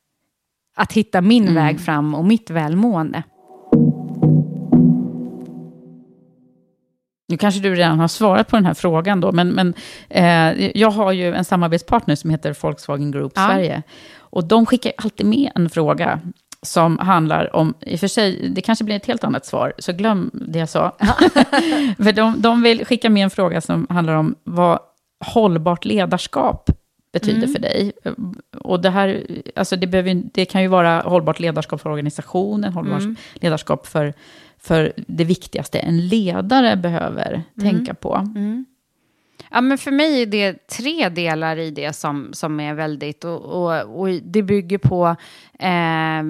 [0.76, 1.56] att hitta min mm.
[1.56, 3.24] väg fram och mitt välmående.
[7.30, 9.74] Nu kanske du redan har svarat på den här frågan då, men, men
[10.10, 13.48] eh, jag har ju en samarbetspartner som heter Volkswagen Group ja.
[13.48, 13.84] Sverige.
[14.30, 16.20] Och de skickar alltid med en fråga
[16.62, 19.94] som handlar om, i och för sig, det kanske blir ett helt annat svar, så
[19.94, 20.96] glöm det jag sa.
[21.98, 24.80] för de, de vill skicka med en fråga som handlar om vad
[25.26, 26.70] hållbart ledarskap
[27.14, 27.54] betyder mm.
[27.54, 27.92] för dig.
[28.60, 29.26] Och det här,
[29.56, 33.16] alltså det, behöver, det kan ju vara hållbart ledarskap för organisationen, hållbart mm.
[33.34, 34.14] ledarskap för,
[34.58, 37.44] för det viktigaste en ledare behöver mm.
[37.76, 38.28] tänka på.
[39.52, 43.42] Ja, men för mig är det tre delar i det som, som är väldigt, och,
[43.42, 45.16] och, och det bygger på
[45.60, 46.24] eh,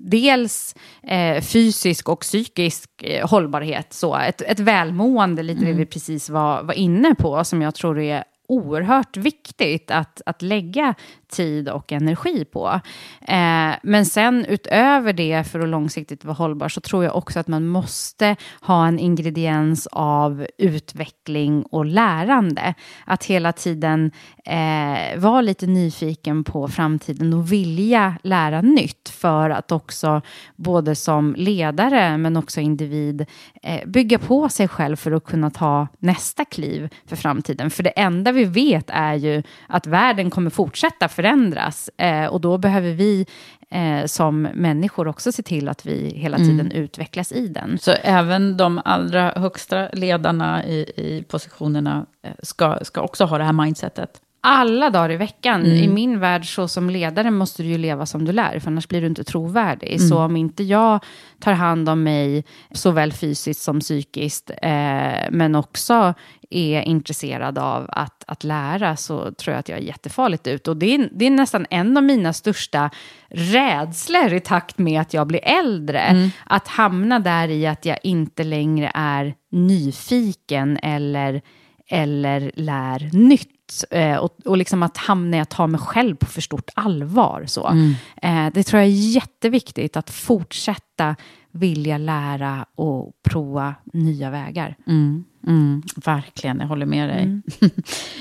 [0.00, 5.72] dels eh, fysisk och psykisk eh, hållbarhet, så ett, ett välmående, lite mm.
[5.72, 10.42] det vi precis var, var inne på, som jag tror är oerhört viktigt att, att
[10.42, 10.94] lägga
[11.28, 12.80] tid och energi på.
[13.20, 17.48] Eh, men sen utöver det, för att långsiktigt vara hållbar, så tror jag också att
[17.48, 22.74] man måste ha en ingrediens av utveckling och lärande.
[23.06, 24.10] Att hela tiden
[24.44, 30.22] eh, vara lite nyfiken på framtiden och vilja lära nytt för att också
[30.56, 33.26] både som ledare men också individ
[33.62, 37.70] eh, bygga på sig själv för att kunna ta nästa kliv för framtiden.
[37.70, 42.58] För det enda vi vet är ju att världen kommer fortsätta förändras eh, och då
[42.58, 43.26] behöver vi
[43.70, 46.48] eh, som människor också se till att vi hela mm.
[46.48, 46.82] tiden mm.
[46.84, 47.78] utvecklas i den.
[47.78, 53.44] Så även de allra högsta ledarna i, i positionerna eh, ska, ska också ha det
[53.44, 54.20] här mindsetet?
[54.40, 55.60] Alla dagar i veckan.
[55.60, 55.76] Mm.
[55.76, 58.88] I min värld, så som ledare, måste du ju leva som du lär, för annars
[58.88, 59.88] blir du inte trovärdig.
[59.88, 60.08] Mm.
[60.08, 61.04] Så om inte jag
[61.40, 66.14] tar hand om mig, såväl fysiskt som psykiskt, eh, men också
[66.50, 70.68] är intresserad av att, att lära, så tror jag att jag är jättefarligt ut.
[70.68, 72.90] Och det är, det är nästan en av mina största
[73.28, 76.00] rädslor i takt med att jag blir äldre.
[76.00, 76.30] Mm.
[76.44, 81.42] Att hamna där i att jag inte längre är nyfiken eller,
[81.90, 86.26] eller lär nytt eh, och, och liksom att hamna i att ta mig själv på
[86.26, 87.44] för stort allvar.
[87.46, 87.66] Så.
[87.68, 87.94] Mm.
[88.22, 91.16] Eh, det tror jag är jätteviktigt, att fortsätta
[91.50, 94.76] vilja lära och prova nya vägar.
[94.86, 95.24] Mm.
[95.46, 97.22] Mm, verkligen, jag håller med dig.
[97.22, 97.42] Mm.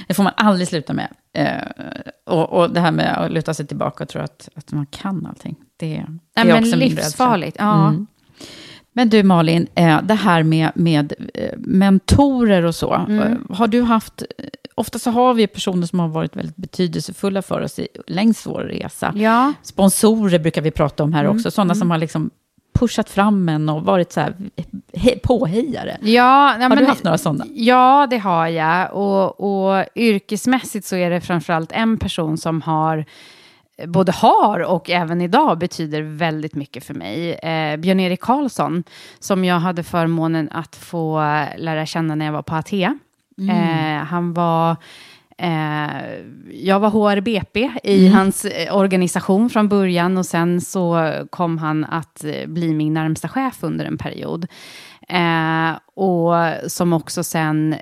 [0.07, 1.07] det får man aldrig sluta med.
[1.33, 4.85] Eh, och, och det här med att luta sig tillbaka och tro att, att man
[4.85, 5.55] kan allting.
[5.77, 5.85] Det,
[6.33, 7.57] det är Nej, också men livsfarligt.
[7.59, 7.93] Ja.
[8.99, 9.09] Mm.
[9.09, 12.93] Men du Malin, eh, det här med, med eh, mentorer och så.
[12.93, 13.19] Mm.
[13.19, 14.23] eh, Har du haft,
[14.75, 18.61] ofta så har vi personer som har varit väldigt betydelsefulla för oss i, längs vår
[18.61, 19.13] resa.
[19.15, 19.53] Ja.
[19.61, 21.35] Sponsorer brukar vi prata om här Mm.
[21.35, 22.29] också, sådana som har liksom
[22.79, 24.35] pushat fram en och varit så här
[24.93, 25.97] he, påhejare.
[26.01, 27.45] Ja, Har men, du haft några sådana?
[27.53, 28.93] Ja, det har jag.
[28.93, 33.05] Och, och yrkesmässigt så är det framförallt en person som har
[33.87, 37.33] både har och även idag betyder väldigt mycket för mig.
[37.33, 38.83] Eh, Björn-Erik Karlsson,
[39.19, 41.19] som jag hade förmånen att få
[41.57, 42.99] lära känna när jag var på ATEA.
[43.49, 44.75] Eh, han var...
[45.37, 45.89] Eh,
[46.51, 52.23] jag var HRBP i hans eh, organisation från början och sen så kom han att
[52.23, 54.47] eh, bli min närmsta chef under en period.
[55.09, 56.33] Eh, och
[56.71, 57.79] som också sen, eh,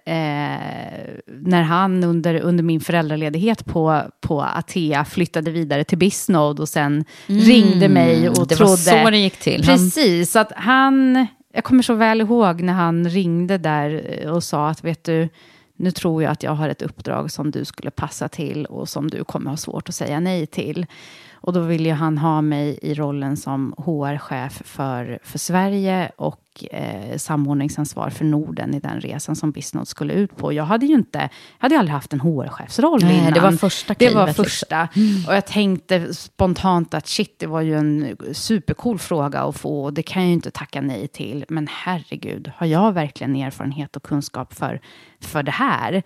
[1.28, 7.06] när han under, under min föräldraledighet på, på Atea flyttade vidare till Bisnode och sen
[7.28, 8.48] ringde mig och Mm.
[8.48, 8.72] det trodde...
[8.72, 9.64] var så det gick till.
[9.66, 11.28] Han- Precis, att han...
[11.54, 15.30] Jag kommer så väl ihåg när han ringde där och sa att vet du,
[15.78, 19.10] nu tror jag att jag har ett uppdrag som du skulle passa till och som
[19.10, 20.86] du kommer ha svårt att säga nej till.
[21.34, 26.40] Och då ville han ha mig i rollen som HR-chef för, för Sverige och
[26.72, 30.54] eh, samordningsansvar för Norden i den resan som Bisnode skulle ut på.
[30.54, 33.34] Jag hade ju inte, jag hade aldrig haft en HR-chefsroll Nej, innan.
[33.34, 34.46] det var första Det var liksom.
[34.46, 34.88] första.
[35.28, 39.84] Och jag tänkte spontant att shit, det var ju en supercool fråga att få.
[39.84, 41.46] Och det kan jag ju inte tacka nej till.
[41.50, 44.82] Men herregud, har jag verkligen erfarenhet och kunskap för,
[45.22, 46.04] för det här?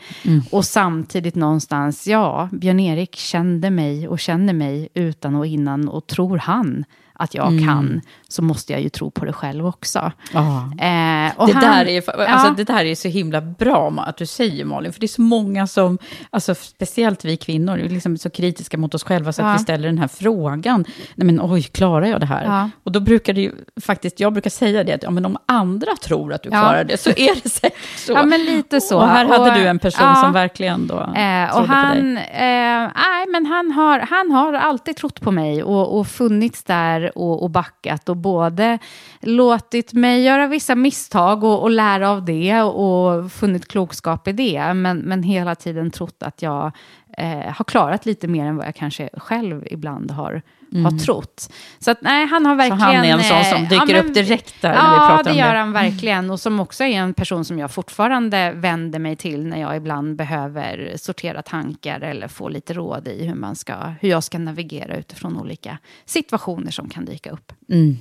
[0.51, 5.89] Och samtidigt någonstans, ja, Björn-Erik kände mig och känner mig utan och innan.
[5.89, 6.85] Och tror han
[7.21, 10.11] att jag kan, så måste jag ju tro på det själv också.
[10.33, 12.53] Eh, och det, han- där är, alltså, Ja.
[12.57, 15.67] det där är så himla bra att du säger Malin, för det är så många
[15.67, 15.97] som,
[16.29, 19.53] alltså, speciellt vi kvinnor, är liksom så kritiska mot oss själva så att Ja.
[19.53, 22.43] vi ställer den här frågan, nej men oj, klarar jag det här?
[22.45, 22.69] Ja.
[22.83, 23.51] Och då brukar det ju
[23.81, 26.97] faktiskt, jag brukar säga det, att ja, men om andra tror att du klarar det
[26.97, 28.11] så är det säkert så.
[28.13, 28.97] Ja, men lite så.
[28.99, 31.67] Och här hade Och, du en person som verkligen då Eh, och på dig.
[31.67, 36.63] han, eh, nej, men han, har, han har alltid trott på mig och, och funnits
[36.63, 38.79] där och, och backat och både
[39.19, 44.73] låtit mig göra vissa misstag och, och lära av det och funnit klokskap i det,
[44.73, 46.71] men, men hela tiden trott att jag
[47.17, 50.41] eh, har klarat lite mer än vad jag kanske själv ibland har,
[50.83, 51.53] har trott.
[51.79, 52.69] Så att, nej, han har Mm.
[52.69, 52.95] Så verkligen...
[52.95, 55.23] han är en sån som eh, dyker men- upp direkt där när vi Ja, pratar
[55.23, 55.59] det om gör det.
[55.59, 56.29] han verkligen.
[56.29, 60.15] Och som också är en person som jag fortfarande vänder mig till när jag ibland
[60.15, 64.95] behöver sortera tankar eller få lite råd i hur, man ska, hur jag ska navigera
[64.97, 67.51] utifrån olika situationer som kan dyka upp.
[67.69, 67.97] Mm.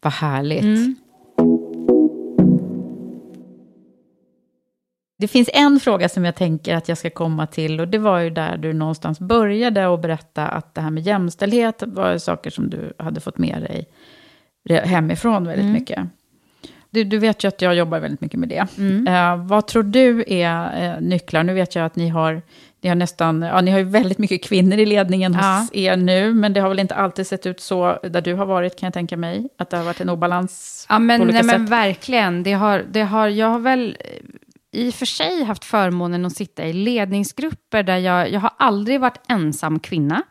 [0.00, 0.62] Vad härligt.
[0.62, 0.94] Mm.
[5.22, 8.18] Det finns en fråga som jag tänker att jag ska komma till och det var
[8.18, 12.70] ju där du någonstans började och berätta att det här med jämställdhet var saker som
[12.70, 13.86] du hade fått med dig
[14.84, 15.72] hemifrån väldigt Mm.
[15.72, 15.98] mycket.
[16.90, 18.66] Du, du vet ju att jag jobbar väldigt mycket med det.
[19.10, 21.42] Eh, vad tror du är eh, nycklar?
[21.42, 22.42] Nu vet jag att ni har,
[22.80, 25.66] ni har nästan, ja ni har ju väldigt mycket kvinnor i ledningen hos Ja.
[25.72, 28.78] er nu, men det har väl inte alltid sett ut så där du har varit
[28.78, 29.48] kan jag tänka mig.
[29.58, 31.70] Att det har varit en obalans Ja, men, på olika nej, men sätt.
[31.72, 32.42] verkligen.
[32.42, 33.96] Det har, det har, jag har väl
[34.72, 39.00] i och för sig haft förmånen att sitta i ledningsgrupper där jag, jag har aldrig
[39.00, 40.22] varit ensam kvinna.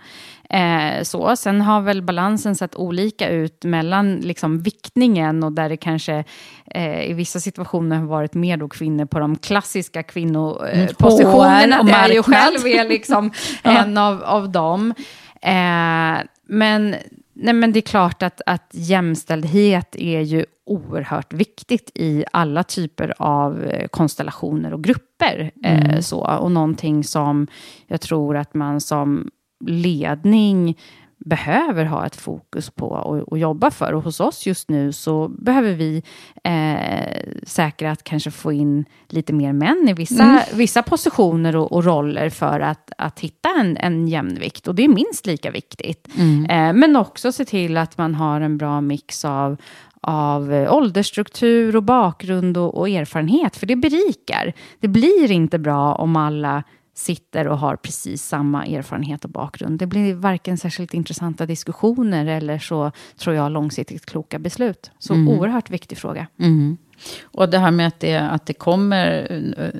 [0.49, 1.35] Eh, så.
[1.35, 6.23] Sen har väl balansen sett olika ut mellan liksom, viktningen och där det kanske
[6.65, 11.79] eh, i vissa situationer har varit mer då kvinnor på de klassiska Mm, kvinnopositionerna.
[11.79, 13.31] Och där jag ju själv är liksom
[13.63, 14.93] en av, av dem.
[15.41, 16.95] Eh, men,
[17.41, 23.13] nej, men det är klart att, att jämställdhet är ju oerhört viktigt i alla typer
[23.17, 25.51] av eh, konstellationer och grupper.
[25.63, 27.47] Eh, så, och någonting som
[27.87, 29.29] jag tror att man som
[29.65, 30.77] ledning
[31.25, 33.93] behöver ha ett fokus på och, och jobba för.
[33.93, 36.03] Och hos oss just nu så behöver vi
[36.43, 41.83] eh, säkra att kanske få in lite mer män i vissa, vissa positioner och, och
[41.83, 44.67] roller för att, att hitta en, en jämvikt.
[44.67, 46.07] Och det är minst lika viktigt.
[46.49, 49.57] Eh, men också se till att man har en bra mix av
[50.03, 54.53] av eh, åldersstruktur och bakgrund och, och erfarenhet, för det berikar.
[54.79, 56.63] Det blir inte bra om alla
[57.01, 59.79] sitter och har precis samma erfarenhet och bakgrund.
[59.79, 64.91] Det blir varken särskilt intressanta diskussioner eller så, tror jag, långsiktigt kloka beslut.
[64.99, 66.27] Så oerhört viktig fråga.
[66.39, 66.77] Mm.
[67.23, 69.27] Och det här med att det, att det kommer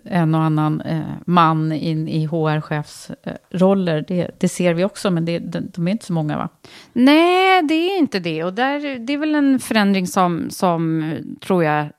[0.06, 5.40] en och annan eh, man in i HR-chefsroller, det, det ser vi också, men det,
[5.40, 6.50] de, är inte så många va?
[6.94, 8.44] Nej, det är inte det.
[8.44, 11.90] Och där, det är väl en förändring som, som tror jag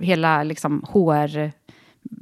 [0.00, 0.84] hela liksom,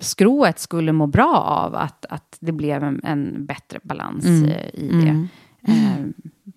[0.01, 1.75] HR-skrået skulle må bra av.
[1.75, 4.45] Att, att det blev en, en bättre balans Mm.
[4.51, 5.29] eh, i det.
[5.73, 6.05] Eh,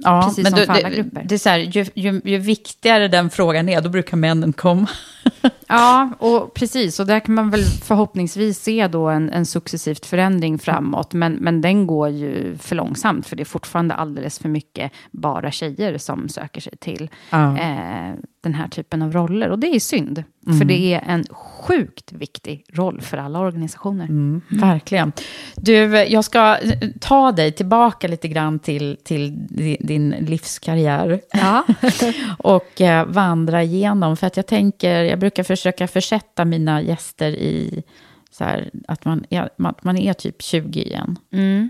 [0.04, 1.24] Ja, Precis men som då, för alla det, grupper.
[1.30, 4.88] det är så här, ju, ju, ju viktigare den frågan är, då brukar männen komma.
[5.68, 7.00] Ja, och precis.
[7.00, 11.14] Och där kan man väl förhoppningsvis se då en, en successivt förändring framåt.
[11.14, 15.52] Men, men den går ju för långsamt, för det är fortfarande alldeles för mycket bara
[15.52, 17.58] tjejer som söker sig till Ja.
[17.58, 19.50] eh, den här typen av roller.
[19.50, 20.58] Och det är synd, Mm.
[20.60, 24.04] för det är en sjukt viktig roll för alla organisationer.
[24.06, 25.12] Mm, verkligen.
[25.56, 31.22] Du, jag ska eh, ta dig tillbaka lite grann till, till di- din livskarriär.
[31.34, 31.64] Ja.
[32.38, 34.18] och eh, vandra igenom.
[34.18, 37.84] För att jag tänker, jag brukar försöka försätta mina gäster i
[38.32, 41.20] så här, att, man är, att man är typ 20 igen.
[41.34, 41.70] Mm.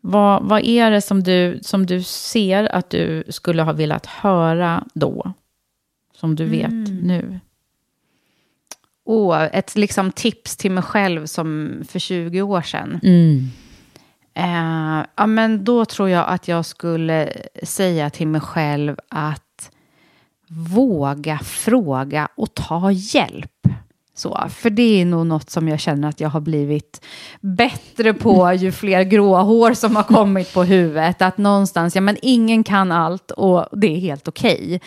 [0.00, 4.84] Vad, vad är det som du, som du ser att du skulle ha velat höra
[4.94, 5.32] då?
[6.20, 6.96] Som du vet Mm.
[6.98, 7.40] nu?
[9.04, 13.00] Och ett liksom tips till mig själv som för 20 år sedan.
[14.34, 19.70] Eh, ja, men då tror jag att jag skulle säga till mig själv att
[20.48, 23.66] våga fråga och ta hjälp.
[24.14, 27.04] Så, för det är nog något som jag känner att jag har blivit
[27.40, 31.22] bättre på ju fler gråa hår som har kommit på huvudet.
[31.22, 34.80] Att någonstans, ja men ingen kan allt och det är helt okej.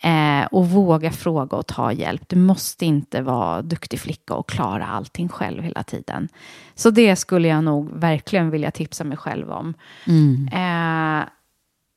[0.00, 2.22] Eh, och våga fråga och ta hjälp.
[2.26, 6.28] Du måste inte vara duktig flicka och klara allting själv hela tiden.
[6.74, 9.74] Så det skulle jag nog verkligen vilja tipsa mig själv om.
[10.52, 11.28] Eh,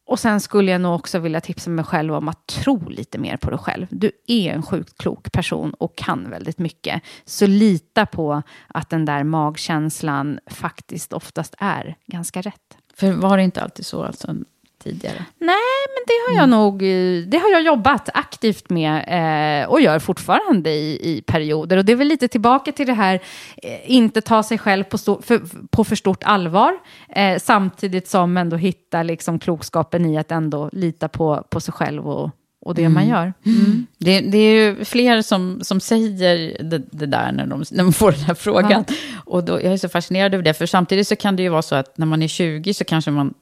[0.10, 3.38] och sen skulle jag nog också vilja tipsa mig själv om att tro lite mer
[3.38, 3.88] på dig själv.
[3.90, 7.02] Du är en sjukt klok person och kan väldigt mycket.
[7.26, 12.78] Så lita på att den där magkänslan faktiskt oftast är ganska rätt.
[12.94, 14.36] För var det inte alltid så alltså,
[14.80, 15.26] tidigare?
[15.38, 19.82] Nej, men det har jag nog eh, det har jag jobbat aktivt med eh, och
[19.82, 21.78] gör fortfarande i, i perioder.
[21.78, 23.20] Och det är väl lite tillbaka till det här,
[23.64, 26.74] eh, inte ta sig själv på, stor, för, på för stort allvar,
[27.10, 32.08] eh, samtidigt som ändå hitta liksom klokskapen i att ändå lita på, på sig själv
[32.08, 33.34] och, och det man gör.
[33.98, 37.94] Det, det är ju fler som, som säger det, det där när de, när de
[37.94, 38.86] får den här frågan.
[39.26, 41.62] Och då, jag är så fascinerad över det, för samtidigt så kan det ju vara
[41.62, 43.34] så att när man är 20 så kanske man...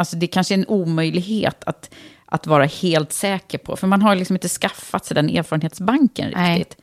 [0.00, 1.94] Alltså det kanske är en omöjlighet att,
[2.26, 6.58] att vara helt säker på, för man har liksom inte skaffat sig den erfarenhetsbanken Nej.
[6.58, 6.76] riktigt.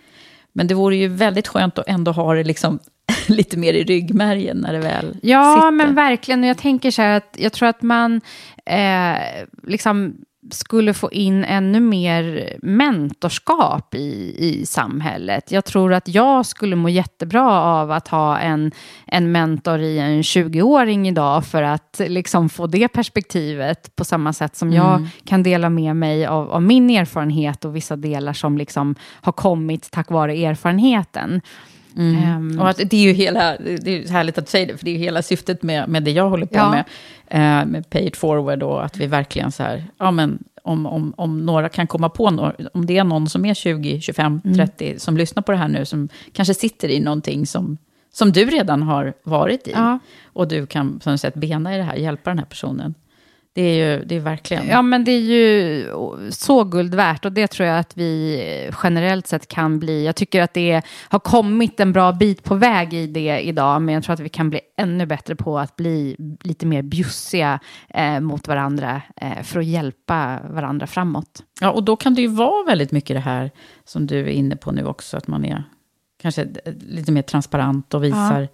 [0.54, 2.80] Men det vore ju väldigt skönt att ändå ha det liksom
[3.28, 5.72] lite mer i ryggmärgen när det väl Ja, sitter.
[5.72, 6.44] men verkligen.
[6.44, 8.22] Och jag tänker så här att jag tror att man
[8.66, 9.16] eh,
[9.68, 10.16] liksom
[10.52, 15.52] skulle få in ännu mer mentorskap i, i samhället.
[15.52, 18.72] Jag tror att jag skulle må jättebra av att ha en,
[19.06, 24.56] en mentor i en 20-åring idag för att liksom få det perspektivet på samma sätt
[24.56, 28.96] som jag kan dela med mig av, av min erfarenhet och vissa delar som liksom
[29.22, 31.42] har kommit tack vare erfarenheten.
[31.98, 34.92] Ehm, Och att det är ju hela, det är härligt att säger det, för det
[34.92, 36.72] är ju hela syftet med, med det jag håller på Ja.
[36.72, 36.84] med,
[37.62, 41.14] eh, med Pay it forward, och att vi verkligen så här, ja men om, om,
[41.18, 45.00] om några kan komma på, några, om det är någon som är 20, 25, 30,
[45.00, 47.78] som lyssnar på det här nu, som kanske sitter i någonting som,
[48.14, 50.00] som du redan har varit i, Ja.
[50.26, 52.94] och du kan på något sätt bena i det här, hjälpa den här personen.
[53.58, 54.68] Det är ju det är verkligen...
[54.68, 55.86] Ja, men det är ju
[56.32, 60.06] så guld värt och det tror jag att vi generellt sett kan bli.
[60.06, 63.96] Jag tycker att det har kommit en bra bit på väg i det idag, men
[63.96, 68.20] jag tror att vi kan bli ännu bättre på att bli lite mer bjussiga eh,
[68.20, 71.44] mot varandra eh, för att hjälpa varandra framåt.
[71.62, 73.52] Ja, och då kan det ju vara väldigt mycket det här
[73.86, 75.64] som du är inne på nu också, att man är
[76.22, 76.48] kanske
[76.80, 78.48] lite mer transparent och visar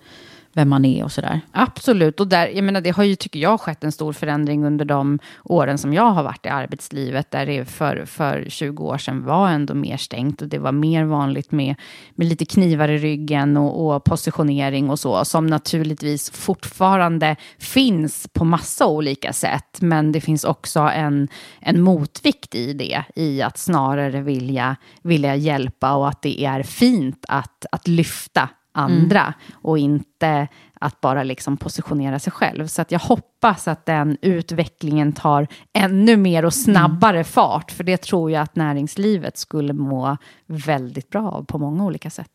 [0.53, 1.41] vem man är och sådär.
[1.51, 4.85] Absolut, och där, jag menar, det har ju, tycker jag, skett en stor förändring under
[4.85, 9.25] de åren som jag har varit i arbetslivet, där det för, för 20 år sedan
[9.25, 11.75] var ändå mer stängt och det var mer vanligt med,
[12.15, 18.45] med lite knivar i ryggen och, och positionering och så, som naturligtvis fortfarande finns på
[18.45, 21.27] massa olika sätt, men det finns också en,
[21.59, 27.25] en motvikt i det, i att snarare vilja, vilja hjälpa och att det är fint
[27.27, 32.67] att, att lyfta andra och inte att bara liksom positionera sig själv.
[32.67, 37.97] Så att jag hoppas att den utvecklingen tar ännu mer och snabbare fart, för det
[38.01, 42.31] tror jag att näringslivet skulle må väldigt bra av på många olika sätt.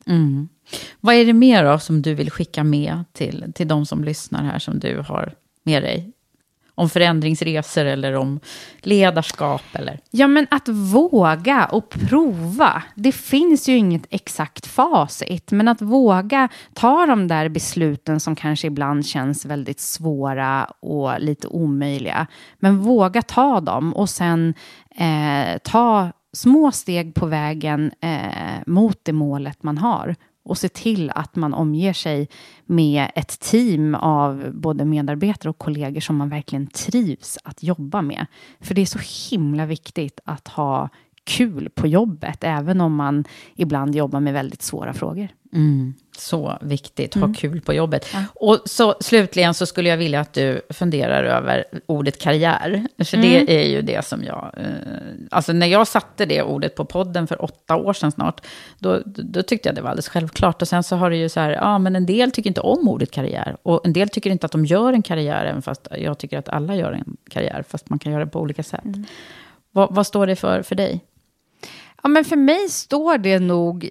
[1.01, 4.45] Vad är det mer då som du vill skicka med till, till de som lyssnar
[4.45, 6.13] här, som du har med dig?
[6.79, 8.41] Om förändringsresor eller om
[8.83, 10.01] ledarskap eller?
[10.11, 12.83] Ja, men att våga och prova.
[12.95, 18.67] Det finns ju inget exakt facit, men att våga ta de där besluten som kanske
[18.67, 22.27] ibland känns väldigt svåra och lite omöjliga.
[22.59, 24.55] Men våga ta dem och sen
[24.97, 30.17] eh, ta små steg på vägen eh, mot det målet man har
[30.49, 32.29] och se till att man omger sig
[32.67, 38.27] med ett team av både medarbetare och kollegor som man verkligen trivs att jobba med.
[38.61, 40.89] För det är så himla viktigt att ha
[41.25, 43.25] kul på jobbet, även om man
[43.57, 45.29] ibland jobbar med väldigt svåra frågor.
[45.53, 47.35] Mm, så viktigt, ha mm.
[47.35, 48.07] kul på jobbet.
[48.13, 48.23] Ja.
[48.35, 52.87] Och så slutligen så skulle jag vilja att du funderar över ordet karriär.
[53.05, 53.31] För mm.
[53.47, 54.55] det är ju det som jag...
[54.57, 54.65] Eh,
[55.31, 58.41] alltså när jag satte det ordet på podden för åtta år sedan snart,
[58.79, 60.63] då, då tyckte jag det var alldeles självklart.
[60.63, 62.89] Och sen så har det ju så här, ja men en del tycker inte om
[62.89, 63.57] ordet karriär.
[63.63, 66.49] Och en del tycker inte att de gör en karriär, även fast jag tycker att
[66.49, 68.85] alla gör en karriär, fast man kan göra det på olika sätt.
[68.85, 69.05] Mm.
[69.73, 71.05] Vad, vad står det för för dig?
[72.03, 73.89] Ja, men för mig står det nog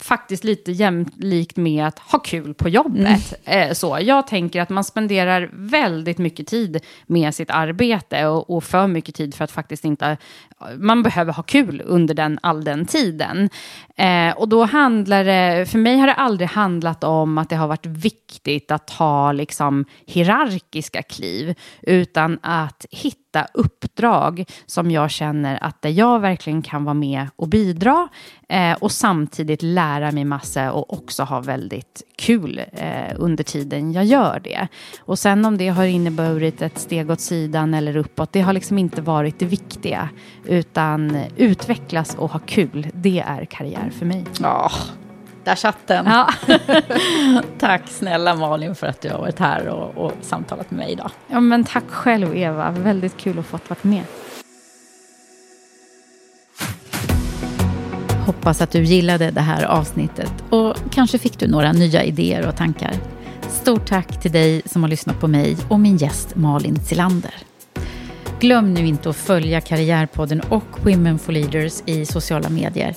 [0.00, 3.34] faktiskt lite jämlikt med att ha kul på jobbet.
[3.44, 3.68] Mm.
[3.68, 8.64] Eh, så, jag tänker att man spenderar väldigt mycket tid med sitt arbete och, och,
[8.64, 10.16] för mycket tid för att faktiskt inte...
[10.76, 13.50] Man behöver ha kul under den, all den tiden.
[13.96, 15.66] Eh, och då handlar det...
[15.66, 19.84] För mig har det aldrig handlat om att det har varit viktigt att ta liksom,
[20.06, 26.84] hierarkiska kliv, utan att hitta hitta uppdrag som jag känner att där jag verkligen kan
[26.84, 28.08] vara med och bidra
[28.48, 34.04] eh, och samtidigt lära mig massa och också ha väldigt kul eh, under tiden jag
[34.04, 34.68] gör det.
[34.98, 38.78] Och sen om det har inneburit ett steg åt sidan eller uppåt, det har liksom
[38.78, 40.08] inte varit det viktiga,
[40.44, 44.24] utan utvecklas och ha kul, det är karriär för mig.
[44.40, 45.03] Oh.
[45.86, 46.06] Den.
[46.06, 46.28] Ja.
[47.58, 51.10] tack snälla Malin för att du har varit här och, och, samtalat med mig idag.
[51.28, 54.04] Ja, men tack själv Eva, väldigt kul att få vara med.
[58.26, 62.56] Hoppas att du gillade det här avsnittet och kanske fick du några nya idéer och
[62.56, 62.92] tankar.
[63.48, 67.34] Stort tack till dig som har lyssnat på mig och min gäst Malin Silander.
[68.40, 72.94] Glöm nu inte att följa Karriärpodden och Women for Leaders i sociala medier.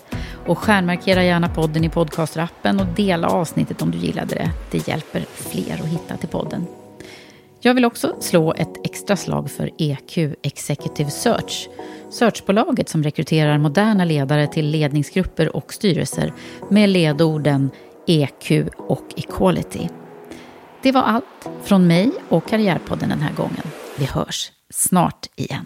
[0.47, 4.51] Och stjärnmarkera gärna podden i podcastrappen och dela avsnittet om du gillade det.
[4.71, 6.65] Det hjälper fler att hitta till podden.
[7.59, 11.69] Jag vill också slå ett extra slag för EQ Executive Search.
[12.09, 16.33] Searchbolaget som rekryterar moderna ledare till ledningsgrupper och styrelser
[16.69, 17.69] med ledorden
[18.07, 19.89] EQ och Equality.
[20.83, 23.63] Det var allt från mig och Karriärpodden den här gången.
[23.97, 25.65] Vi hörs snart igen.